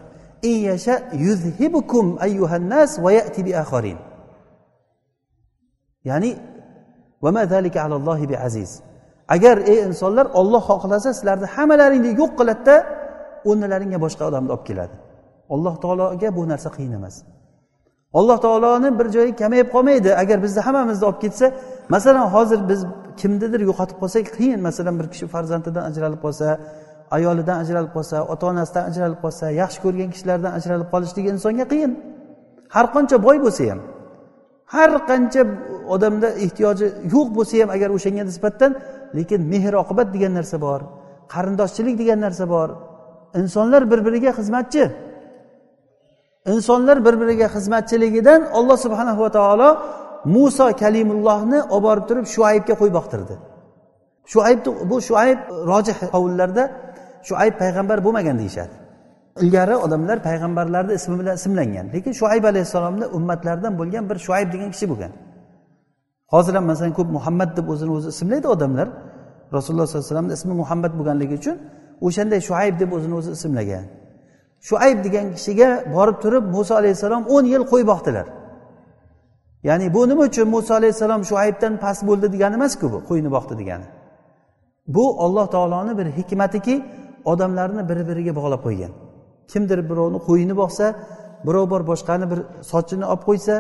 Ya'ni 6.09 6.31
aziz. 8.47 8.71
Agar 9.35 9.57
ey 9.71 9.79
insonlar 9.87 10.27
olloh 10.39 10.63
xohlasa 10.69 11.09
sizlarni 11.17 11.47
hammalaringni 11.55 12.11
yo'q 12.21 12.31
qiladida 12.39 12.75
o'rnilaringga 13.49 13.99
boshqa 14.05 14.23
odamni 14.29 14.51
olib 14.55 14.65
keladi. 14.69 14.95
Alloh 15.53 15.75
taologa 15.83 16.29
bu 16.37 16.41
narsa 16.51 16.69
qiyin 16.75 16.93
emas 16.99 17.15
alloh 18.13 18.37
taoloni 18.41 18.99
bir 18.99 19.07
joyi 19.15 19.35
kamayib 19.35 19.69
qolmaydi. 19.75 20.15
Agar 20.15 20.43
bizni 20.43 20.61
hammamizni 20.61 21.05
olib 21.05 21.19
ketsa 21.21 21.51
masalan 21.89 22.27
hozir 22.35 22.59
biz 22.69 22.85
kimnidir 23.17 23.59
yo'qotib 23.69 23.97
qolsak 24.01 24.25
qiyin 24.37 24.59
masalan 24.67 24.95
bir 24.99 25.07
kishi 25.13 25.25
farzandidan 25.33 25.83
ajralib 25.89 26.21
qolsa 26.25 26.47
ayolidan 27.17 27.57
ajralib 27.63 27.91
qolsa 27.97 28.15
ota 28.33 28.45
onasidan 28.51 28.83
ajralib 28.89 29.19
qolsa 29.23 29.45
yaxshi 29.61 29.79
ko'rgan 29.85 30.09
kishilardan 30.13 30.51
ajralib 30.59 30.87
qolishligi 30.93 31.29
insonga 31.35 31.65
qiyin. 31.71 31.91
Har 32.75 32.85
qancha 32.95 33.17
boy 33.27 33.37
bo'lsa 33.45 33.63
ham. 33.71 33.79
Har 34.73 34.91
qancha 35.09 35.41
odamda 35.93 36.27
ehtiyoji 36.45 36.87
yo'q 37.13 37.27
bo'lsa 37.37 37.53
ham 37.61 37.69
agar 37.75 37.89
o'shanga 37.97 38.23
nisbatan 38.29 38.71
lekin 39.17 39.41
mehr 39.53 39.73
oqibat 39.83 40.07
degan 40.15 40.33
narsa 40.39 40.57
bor 40.67 40.81
qarindoshchilik 41.33 41.95
degan 42.01 42.19
narsa 42.25 42.45
bor. 42.53 42.69
Insonlar 43.39 43.81
bir 43.91 43.99
biriga 44.05 44.31
xizmatchi. 44.39 44.83
Insonlar 46.53 46.97
bir 47.05 47.15
biriga 47.21 47.47
xizmatchiligidan 47.55 48.41
alloh 48.57 48.77
subhanahu 48.85 49.19
va 49.25 49.31
taolo 49.37 49.69
muso 50.35 50.67
kalimullohni 50.81 51.59
olib 51.75 51.83
borib 51.87 52.05
turib 52.09 52.25
shuaybga 52.33 52.73
qo'y 52.81 52.91
boqtirdi. 52.97 53.35
Shuayb 54.31 54.59
bu 54.89 54.97
shuayb 55.07 55.39
rojih 55.71 55.97
qovullarda 56.13 56.63
shuayb 57.27 57.53
payg'ambar 57.61 57.97
bo'lmagan 58.05 58.35
deyishadi. 58.41 58.75
Ilgari 59.39 59.75
odamlar 59.75 60.23
payg'ambarlarni 60.23 60.93
ismi 60.93 61.19
bilan 61.19 61.35
ismlangan. 61.35 61.85
Lekin 61.93 62.11
shuayb 62.11 62.43
alayhissalomni 62.43 63.05
ummatlaridan 63.05 63.73
bo'lgan 63.79 64.09
bir 64.09 64.17
shuayb 64.25 64.53
degan 64.53 64.71
kishi 64.71 64.89
bo'lgan. 64.91 65.11
Hozir 66.33 66.53
ham 66.55 66.65
masalan 66.65 66.93
ko'p 66.93 67.09
muhammad 67.17 67.57
deb 67.57 67.67
o'zini 67.73 67.91
o'zi 67.97 68.09
ismlaydi 68.09 68.47
odamlar. 68.47 68.87
Rasululloh 69.55 69.87
sollallohu 69.87 69.97
alayhi 69.97 70.11
vasallamni 70.11 70.33
ismi 70.33 70.53
muhammad 70.61 70.91
bo'lganligi 70.99 71.33
uchun 71.41 71.57
o'shanday 72.07 72.39
shuayb 72.49 72.75
deb 72.81 72.91
o'zini 72.97 73.15
o'zi 73.19 73.31
ismlagan. 73.37 73.85
Shuayb 74.67 74.97
degan 75.05 75.25
kishiga 75.35 75.69
borib 75.95 76.17
turib 76.23 76.43
muso 76.55 76.73
alayhissalom 76.81 77.23
o'n 77.35 77.45
yil 77.53 77.63
qo'y 77.71 77.83
boqdilar. 77.91 78.27
Ya'ni 79.67 79.93
bu 79.95 80.01
nima 80.09 80.23
uchun 80.29 80.47
muso 80.55 80.73
alayhissalom 80.79 81.21
shuaybdan 81.29 81.73
past 81.83 82.01
bo'ldi 82.09 82.27
degani 82.33 82.55
emasku 82.59 82.85
bu 82.93 82.97
qo'yni 83.09 83.29
boqdi 83.35 83.53
degani. 83.61 83.87
Bu 84.95 85.05
olloh 85.23 85.45
taoloni 85.55 85.93
bir 85.99 86.07
hikmatiki 86.17 86.75
odamlarni 87.31 87.81
bir 87.89 87.97
biriga 88.09 88.33
bog'lab 88.39 88.61
qo'ygan. 88.67 88.91
Kimdir 89.51 89.79
birovni 89.89 90.19
qo'yini 90.27 90.55
boqsa 90.61 90.85
birov 91.47 91.65
bor 91.73 91.81
boshqani 91.91 92.25
bir 92.31 92.39
sochini 92.71 93.05
olib 93.11 93.23
qo'ysa 93.29 93.55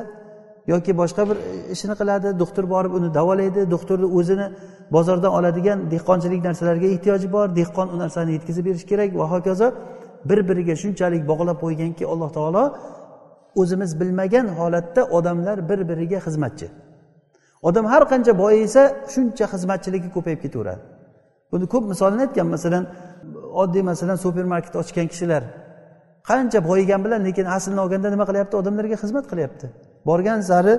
yoki 0.67 0.91
boshqa 1.01 1.23
bir 1.29 1.37
ishini 1.75 1.95
qiladi 1.99 2.39
doktor 2.39 2.65
borib 2.73 2.93
uni 2.97 3.09
davolaydi 3.13 3.61
doktorni 3.73 4.07
o'zini 4.19 4.47
bozordan 4.95 5.31
oladigan 5.37 5.77
dehqonchilik 5.93 6.41
narsalarga 6.47 6.87
ehtiyoji 6.95 7.27
bor 7.35 7.47
dehqon 7.59 7.87
u 7.93 7.97
narsani 8.03 8.31
yetkazib 8.37 8.65
berish 8.65 8.85
kerak 8.91 9.09
va 9.19 9.25
hokazo 9.33 9.67
bir 10.29 10.39
biriga 10.49 10.75
shunchalik 10.83 11.23
bog'lab 11.31 11.57
qo'yganki 11.63 12.03
alloh 12.11 12.29
taolo 12.37 12.63
o'zimiz 13.61 13.91
bilmagan 13.99 14.47
holatda 14.59 15.01
odamlar 15.17 15.69
bir 15.69 15.79
biriga 15.89 16.19
xizmatchi. 16.25 16.67
Odam 17.67 17.85
har 17.85 18.03
qancha 18.11 18.33
boyiysa 18.43 18.81
shuncha 19.13 19.45
xizmatchiligi 19.53 20.09
ko'payib 20.15 20.39
ketaveradi. 20.45 20.81
Buni 21.51 21.65
ko'p 21.73 21.83
misolini 21.91 22.21
aytgan 22.25 22.47
masalan 22.55 22.83
oddiy 23.61 23.83
masalan 23.91 24.17
supermarket 24.25 24.75
ochgan 24.81 25.07
kishilar 25.11 25.43
qancha 26.29 26.59
boyigan 26.69 26.99
bilan 27.05 27.21
lekin 27.27 27.45
aslini 27.55 27.79
olganda 27.85 28.09
nima 28.15 28.25
qilyapti? 28.29 28.53
Odamlarga 28.61 28.97
xizmat 29.03 29.25
qilyapti. 29.31 29.65
Borgan 30.09 30.39
sari 30.49 30.73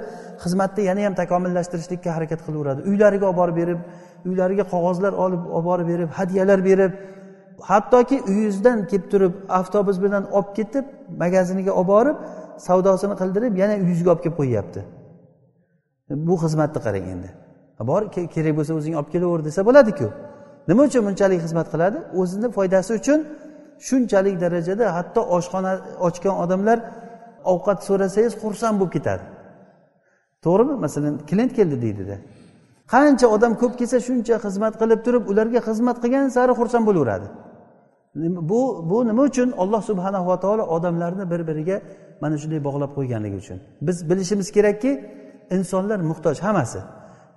xizmatni 0.44 0.82
yana 0.90 1.00
ham 1.06 1.14
takomillashtirishlikka 1.20 2.10
harakat 2.16 2.40
qilaveradi. 2.46 2.80
Uylariga 2.90 3.26
olib 3.30 3.38
borib 3.40 3.56
berib 3.60 3.80
uylariga 4.28 4.64
qog'ozlar 4.72 5.12
olib 5.24 5.42
olib 5.56 5.66
borib 5.70 5.86
berib 5.92 6.10
hadyalar 6.18 6.58
berib 6.70 6.92
hattoki 7.70 8.16
uyingizdan 8.30 8.78
kelib 8.90 9.06
turib 9.12 9.34
avtobus 9.58 9.96
bilan 10.04 10.24
olib 10.36 10.50
ketib 10.58 10.84
magaziniga 11.22 11.72
olib 11.80 11.88
borib 11.94 12.16
savdosini 12.66 13.14
qildirib 13.20 13.54
yana 13.62 13.74
uyingizga 13.80 14.08
olib 14.12 14.22
kelib 14.24 14.36
qo'yyapti. 14.40 14.80
Bu 16.28 16.34
xizmatni 16.44 16.80
qarang 16.86 17.06
endi. 17.14 17.30
Bor 17.90 18.02
kerak 18.34 18.54
bo'lsa 18.58 18.72
o'zing 18.78 18.94
olib 19.00 19.10
kelaver 19.14 19.40
desa 19.48 19.60
bo'ladiku. 19.68 20.06
Nima 20.68 20.82
uchun 20.88 21.02
bunchalik 21.08 21.40
xizmat 21.44 21.68
qiladi? 21.72 21.98
O'zini 22.20 22.48
foydasi 22.56 22.90
uchun 23.00 23.18
shunchalik 23.86 24.36
darajada 24.44 24.86
hatto 24.96 25.20
oshxona 25.36 25.72
ochgan 26.06 26.34
odamlar 26.44 26.78
ovqat 27.52 27.78
so'rasangiz 27.88 28.34
xursand 28.42 28.76
bo'lib 28.80 28.92
ketadi. 28.96 29.24
To'g'rimi? 30.44 30.74
Masalan 30.84 31.14
klient 31.28 31.52
keldi 31.58 31.76
deydida. 31.84 32.16
Qancha 32.92 33.26
odam 33.36 33.52
ko'p 33.62 33.74
kelsa 33.80 33.98
shuncha 34.08 34.34
xizmat 34.44 34.74
qilib 34.80 35.00
turib 35.06 35.24
ularga 35.32 35.60
xizmat 35.68 35.96
qilgan 36.02 36.28
sari 36.36 36.52
xursand 36.60 36.84
bo'laveradi. 36.88 37.26
Bu 38.50 38.60
bu 38.90 38.98
nima 39.08 39.22
uchun? 39.30 39.48
Alloh 39.62 39.82
subhanahu 39.90 40.26
va 40.30 40.36
taolo 40.44 40.64
odamlarni 40.76 41.24
bir 41.32 41.40
biriga 41.48 41.76
mana 42.22 42.36
shunday 42.42 42.60
bog'lab 42.68 42.90
qo'yganligi 42.98 43.36
uchun. 43.42 43.58
Biz 43.86 43.96
bilishimiz 44.10 44.48
kerakki 44.56 44.90
insonlar 45.56 45.98
muhtoj 46.10 46.36
hammasi. 46.46 46.80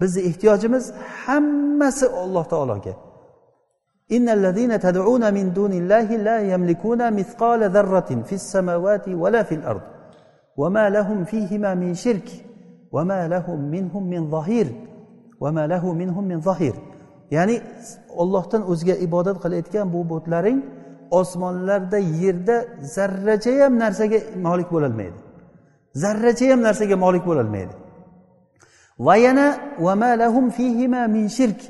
Bizni 0.01 0.21
ehtiyojimiz 0.29 0.86
hammasi 1.25 2.05
alloh 2.23 2.45
taologa. 2.53 2.93
إن 4.12 4.28
الذين 4.28 4.80
تدعون 4.80 5.35
من 5.35 5.52
دون 5.52 5.72
الله 5.72 6.16
لا 6.16 6.38
يملكون 6.52 7.12
مثقال 7.14 7.70
ذرة 7.70 8.11
في 8.26 8.35
السماوات 8.35 9.09
ولا 9.09 9.42
في 9.42 9.54
الأرض 9.54 9.80
وما 10.56 10.90
لهم 10.90 11.24
فيهما 11.24 11.74
من 11.74 11.94
شرك 11.94 12.28
وما 12.92 13.28
لهم 13.28 13.61
منهم 13.70 14.11
من 14.11 14.30
ظهير 14.30 14.66
وما 15.40 15.66
له 15.66 15.92
منهم 15.92 16.24
من 16.24 16.40
ظهير 16.40 16.74
ya'ni 17.30 17.62
ollohdan 18.20 18.62
o'ziga 18.70 18.94
ibodat 19.06 19.37
qilayotgan 19.42 19.87
bu 19.92 20.00
butlaring 20.12 20.59
osmonlarda 21.11 21.98
yerda 21.98 22.56
zarracha 22.94 23.52
ham 23.62 23.72
narsaga 23.83 24.18
molik 24.46 24.68
bo'lolmaydi 24.74 25.18
zarracha 26.02 26.46
ham 26.52 26.61
narsaga 26.68 26.96
molik 27.04 27.24
bo'lolmaydi 27.30 27.74
va 29.06 29.14
yana 29.26 29.46
min 31.16 31.26
shirk 31.38 31.61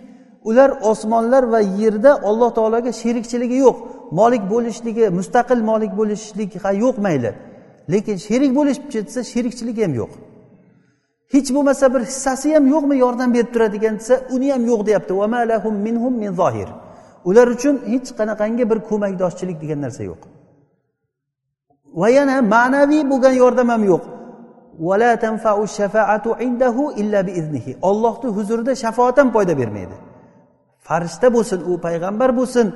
Ular 0.49 0.69
osmonlar 0.91 1.43
va 1.53 1.61
yerda 1.81 2.11
alloh 2.29 2.49
taologa 2.57 2.91
sherikchiligi 3.01 3.57
yo'q. 3.65 3.77
Molik 4.19 4.43
bo'lishligi 4.53 5.05
mustaqil 5.19 5.59
molik 5.69 5.91
bo'lishlik 5.99 6.51
yo'q 6.83 6.95
mayli. 7.05 7.31
Lekin 7.93 8.17
sherik 8.27 8.51
bo'lishib 8.57 8.85
ketsa 8.93 9.19
sherikchilik 9.33 9.77
ham 9.83 9.93
yo'q. 10.01 10.11
Hech 11.33 11.49
bo'lmasa 11.55 11.85
bir 11.93 12.01
hissasi 12.09 12.47
ham 12.55 12.65
yo'qmi 12.73 12.95
yordam 13.05 13.29
berib 13.35 13.49
turadigan 13.53 13.95
desa 13.99 14.15
uni 14.35 14.47
ham 14.53 14.63
yo'q 14.71 14.81
deyapti. 14.87 15.13
Minhum 15.85 16.13
min 16.23 16.31
zohir 16.41 16.69
ular 17.29 17.47
uchun 17.55 17.75
hech 17.91 18.09
qanaqangi 18.19 18.63
bir 18.71 18.79
ko'makdoshchilik 18.89 19.57
degan 19.63 19.79
narsa 19.85 20.03
yo'q. 20.09 20.21
Va 22.01 22.09
yana 22.17 22.35
ma'naviy 22.53 23.03
bo'lgan 23.11 23.35
yordam 23.43 23.67
ham 23.73 23.83
yo'q. 23.91 24.03
Ollohni 27.89 28.29
huzurida 28.37 28.73
shafoat 28.83 29.17
ham 29.21 29.29
foyda 29.35 29.53
bermaydi. 29.61 29.95
Farishta 30.87 31.27
bo'lsin 31.35 31.59
u 31.71 31.73
payg'ambar 31.85 32.29
bo'lsin 32.39 32.67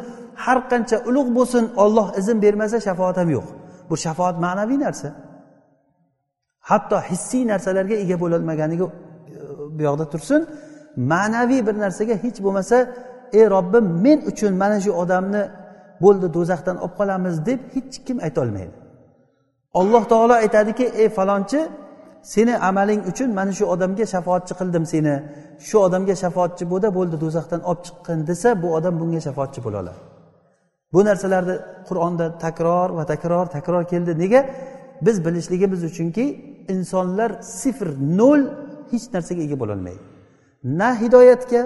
har 0.43 0.59
qancha 0.71 0.97
ulug' 1.09 1.31
bo'lsin 1.37 1.63
olloh 1.83 2.07
izn 2.19 2.37
bermasa 2.43 2.77
shafoat 2.87 3.15
ham 3.21 3.29
yo'q. 3.35 3.47
Bu 3.89 3.95
shafoat 4.05 4.35
ma'naviy 4.45 4.79
narsa. 4.85 5.09
Hatto 6.69 6.97
hissiy 7.09 7.43
narsalarga 7.51 7.95
ega 8.03 8.15
bo'lolmaganiga 8.23 8.85
e, 8.85 8.89
bu 9.75 9.81
yoqda 9.87 10.05
tursin 10.13 10.41
ma'naviy 11.11 11.61
bir 11.67 11.75
narsaga 11.83 12.15
hech 12.23 12.37
bo'lmasa 12.45 12.77
ey 13.39 13.45
robbim 13.55 13.85
men 14.05 14.19
uchun 14.31 14.53
mana 14.61 14.77
shu 14.83 14.91
odamni 15.03 15.43
bo'ldi 16.03 16.27
do'zaxdan 16.35 16.77
olib 16.83 16.93
qolamiz 16.99 17.35
deb 17.49 17.59
hech 17.73 17.95
kim 18.07 18.17
aytolmaydi 18.27 18.75
alloh 19.79 20.03
taolo 20.11 20.35
aytadiki 20.43 20.85
ey 21.01 21.09
falonchi 21.17 21.59
seni 22.33 22.53
amaling 22.69 23.01
uchun 23.11 23.29
mana 23.39 23.51
shu 23.57 23.65
odamga 23.73 24.05
shafoatchi 24.13 24.53
qildim 24.59 24.85
seni. 24.93 25.15
Shu 25.67 25.77
odamga 25.87 26.15
shafoatchi 26.23 26.63
bo'lda 26.71 26.89
bo'ldi 26.97 27.15
do'zaxdan 27.23 27.61
olib 27.69 27.81
chiqqin 27.87 28.19
desa 28.29 28.49
bu 28.61 28.67
odam 28.77 28.93
bunga 29.01 29.19
shafoatchi 29.27 29.61
bo'la 29.65 29.79
oladi 29.83 30.01
bu 30.93 31.05
narsalarni 31.05 31.55
qur'onda 31.87 32.25
takror 32.45 32.89
va 32.97 33.03
takror 33.05 33.45
takror 33.55 33.83
keldi. 33.91 34.11
Nega? 34.23 34.41
Biz 35.01 35.25
bilishligimiz 35.25 35.83
uchunki 35.89 36.25
insonlar 36.73 37.31
sifr 37.41 37.87
nol 38.19 38.41
hech 38.91 39.05
narsaga 39.13 39.41
ega 39.47 39.57
bo'lolmaydi. 39.61 40.01
Na 40.79 40.89
hidoyatga 41.01 41.61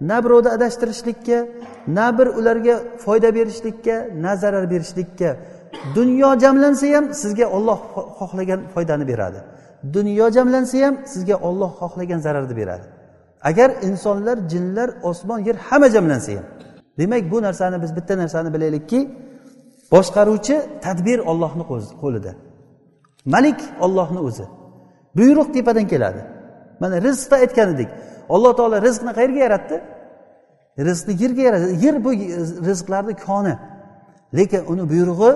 na 0.00 0.16
birovni 0.24 0.50
adashtirishlikka 0.56 1.38
na 1.96 2.06
bir 2.18 2.26
ularga 2.38 2.74
foyda 3.04 3.34
berishlikka 3.34 3.94
na 4.24 4.36
zarar 4.36 4.70
berishlikka. 4.70 5.30
Dunyo 5.94 6.30
jamlansa 6.42 6.86
ham 6.96 7.04
sizga 7.22 7.46
olloh 7.56 7.80
xohlagan 8.18 8.60
foydani 8.74 9.04
beradi. 9.12 9.40
Dunyo 9.92 10.30
jamlansa 10.30 10.86
ham 10.86 10.94
sizga 11.12 11.36
olloh 11.48 11.70
xohlagan 11.80 12.18
zararni 12.18 12.56
beradi. 12.56 12.86
Agar 13.42 13.70
insonlar 13.82 14.38
jinlar 14.52 14.90
osmon 15.02 15.38
yer 15.38 15.56
hamma 15.68 15.88
jamlansa 15.88 16.32
ham. 16.32 16.44
Demak 16.98 17.30
bu 17.30 17.42
narsani 17.42 17.82
biz 17.82 17.96
bitta 17.96 18.18
narsani 18.18 18.54
bilaylikki 18.54 19.00
boshqaruvchi 19.92 20.56
tadbir 20.84 21.18
ollohni 21.18 21.64
qo'lida. 22.02 22.32
Malik 23.24 23.60
ollohni 23.80 24.18
o'zi. 24.28 24.44
Buyruq 25.16 25.48
tepadan 25.54 25.86
keladi. 25.92 26.20
Mana 26.80 27.02
rizqda 27.02 27.36
aytgan 27.36 27.68
edik. 27.74 27.88
Alloh 28.28 28.56
taolo 28.56 28.82
rizqni 28.82 29.12
qayerga 29.18 29.40
yaratdi? 29.46 29.76
Rizqni 30.78 31.22
yerga 31.22 31.42
yaratdi. 31.48 31.86
Yer 31.86 32.04
bu 32.04 32.10
rizqlarni 32.68 33.14
koni. 33.26 33.54
Lekin 34.36 34.62
uni 34.72 34.84
buyrug'i 34.90 35.30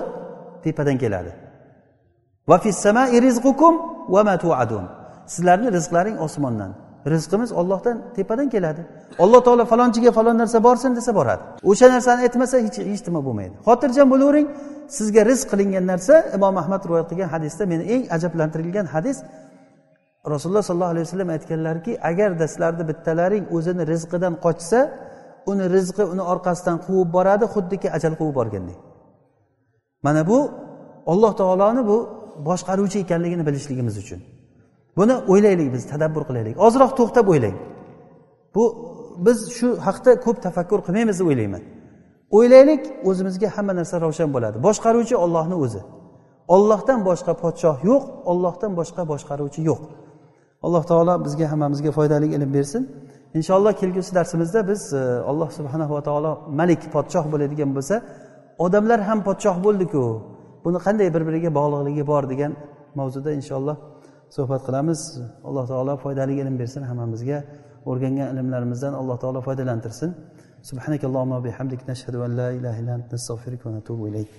tepadan 0.63 0.97
keladi. 0.97 1.31
Sizlarni 5.33 5.69
rizqlaring 5.77 6.17
osmondan. 6.25 6.71
Rizqimiz 7.13 7.51
ollohdan 7.51 7.97
tepadan 8.15 8.49
keladi. 8.49 8.81
Alloh 9.19 9.41
taolo 9.43 9.65
falonchiga 9.65 10.11
falon 10.11 10.37
narsa 10.37 10.63
borsin 10.63 10.95
desa 10.95 11.15
boradi. 11.15 11.41
O'sha 11.71 11.87
narsani 11.93 12.21
aytmasa 12.27 12.57
hech 12.65 12.77
hech 12.91 13.03
nima 13.07 13.21
bo'lmaydi. 13.27 13.55
Xotirjam 13.67 14.07
bo'lavering. 14.13 14.47
Sizga 14.97 15.21
rizq 15.31 15.47
qilingan 15.51 15.85
narsa 15.91 16.15
imom 16.37 16.55
ahmad 16.61 16.81
rivoyat 16.87 17.07
qilgan 17.11 17.29
hadisda 17.35 17.63
meni 17.71 17.83
eng 17.93 18.03
ajablantirilgan 18.15 18.85
hadis. 18.95 19.17
Rasululloh 20.33 20.63
sollallohu 20.69 20.93
alayhi 20.95 21.05
vasallam 21.07 21.29
aytganlarki 21.35 21.91
agarda 22.09 22.45
sizlarni 22.51 22.83
bittalaring 22.89 23.45
o'zini 23.55 23.83
rizqidan 23.91 24.33
qochsa 24.45 24.79
uni 25.51 25.65
rizqi 25.75 26.03
uni 26.13 26.23
orqasidan 26.33 26.77
quvib 26.85 27.09
boradi 27.17 27.45
xuddiki 27.53 27.87
ajal 27.97 28.13
quvib 28.19 28.35
borgandek. 28.39 28.77
Mana 30.05 30.21
bu 30.29 30.37
alloh 31.11 31.31
taoloni 31.41 31.81
bu 31.91 31.97
boshqaruvchi 32.49 32.97
ekanligini 32.99 33.43
bilishligimiz 33.47 33.95
uchun. 34.03 34.19
Buni 34.97 35.15
o'ylaylik 35.31 35.73
biz 35.73 35.83
tadabbur 35.91 36.23
qilaylik. 36.29 36.55
Ozroq 36.67 36.91
to'xtab 36.99 37.27
o'ylang. 37.33 37.55
Bu 38.55 38.63
biz 39.25 39.37
shu 39.57 39.67
haqda 39.87 40.11
ko'p 40.25 40.37
tafakkur 40.45 40.79
qilmaymiz 40.85 41.19
deb 41.19 41.27
o'ylayman. 41.31 41.63
O'ylaylik 42.37 42.83
o'zimizga 43.09 43.49
hamma 43.55 43.73
narsa 43.79 43.95
ravshan 44.05 44.29
bo'ladi. 44.35 44.57
Boshqaruvchi 44.67 45.15
ollohni 45.25 45.55
o'zi. 45.65 45.81
Ollohdan 46.55 46.99
boshqa 47.09 47.33
podshoh 47.43 47.77
yo'q 47.89 48.03
ollohdan 48.31 48.71
boshqa 48.79 49.01
boshqaruvchi 49.11 49.61
yo'q. 49.69 49.81
Alloh 50.65 50.83
taolo 50.91 51.13
bizga 51.25 51.45
hammamizga 51.51 51.91
foydali 51.97 52.27
ilm 52.35 52.51
bersin. 52.57 52.81
Inshaalloh 53.37 53.73
kelgusi 53.81 54.11
darsimizda 54.15 54.67
biz 54.69 54.81
e, 54.93 54.97
alloh 55.31 55.49
subhanahu 55.57 55.93
va 55.97 56.01
taolo 56.07 56.31
malik 56.59 56.81
podshoh 56.95 57.25
bo'ladigan 57.31 57.69
bo'lsa 57.75 57.95
odamlar 58.65 58.99
ham 59.09 59.19
podshoh 59.27 59.57
bo'ldiku. 59.65 60.03
buni 60.65 60.79
qanday 60.85 61.07
bir 61.15 61.23
biriga 61.27 61.49
bog'liqligi 61.59 62.03
bor 62.11 62.23
degan 62.31 62.51
mavzuda 62.99 63.31
inshaalloh 63.39 63.77
suhbat 64.35 64.61
qilamiz. 64.67 64.99
Alloh 65.47 65.65
taolo 65.71 65.93
foydali 66.03 66.33
ilm 66.41 66.55
bersin 66.61 66.83
hammamizga. 66.89 67.37
O'rgangan 67.89 68.27
ilmlarimizdan 68.33 68.93
alloh 69.01 69.17
taolo 69.23 69.39
foydalantirsin. 69.47 70.09
Subhanakallohumma 70.69 71.37
bihamdik 71.47 71.81
nashhadu 71.91 72.19
an 72.25 72.31
la 72.39 72.47
ilaha 72.57 72.77
illa 72.81 72.93
anta 72.97 73.17
va 73.65 73.77
atubu 73.81 74.03
ilayk. 74.11 74.33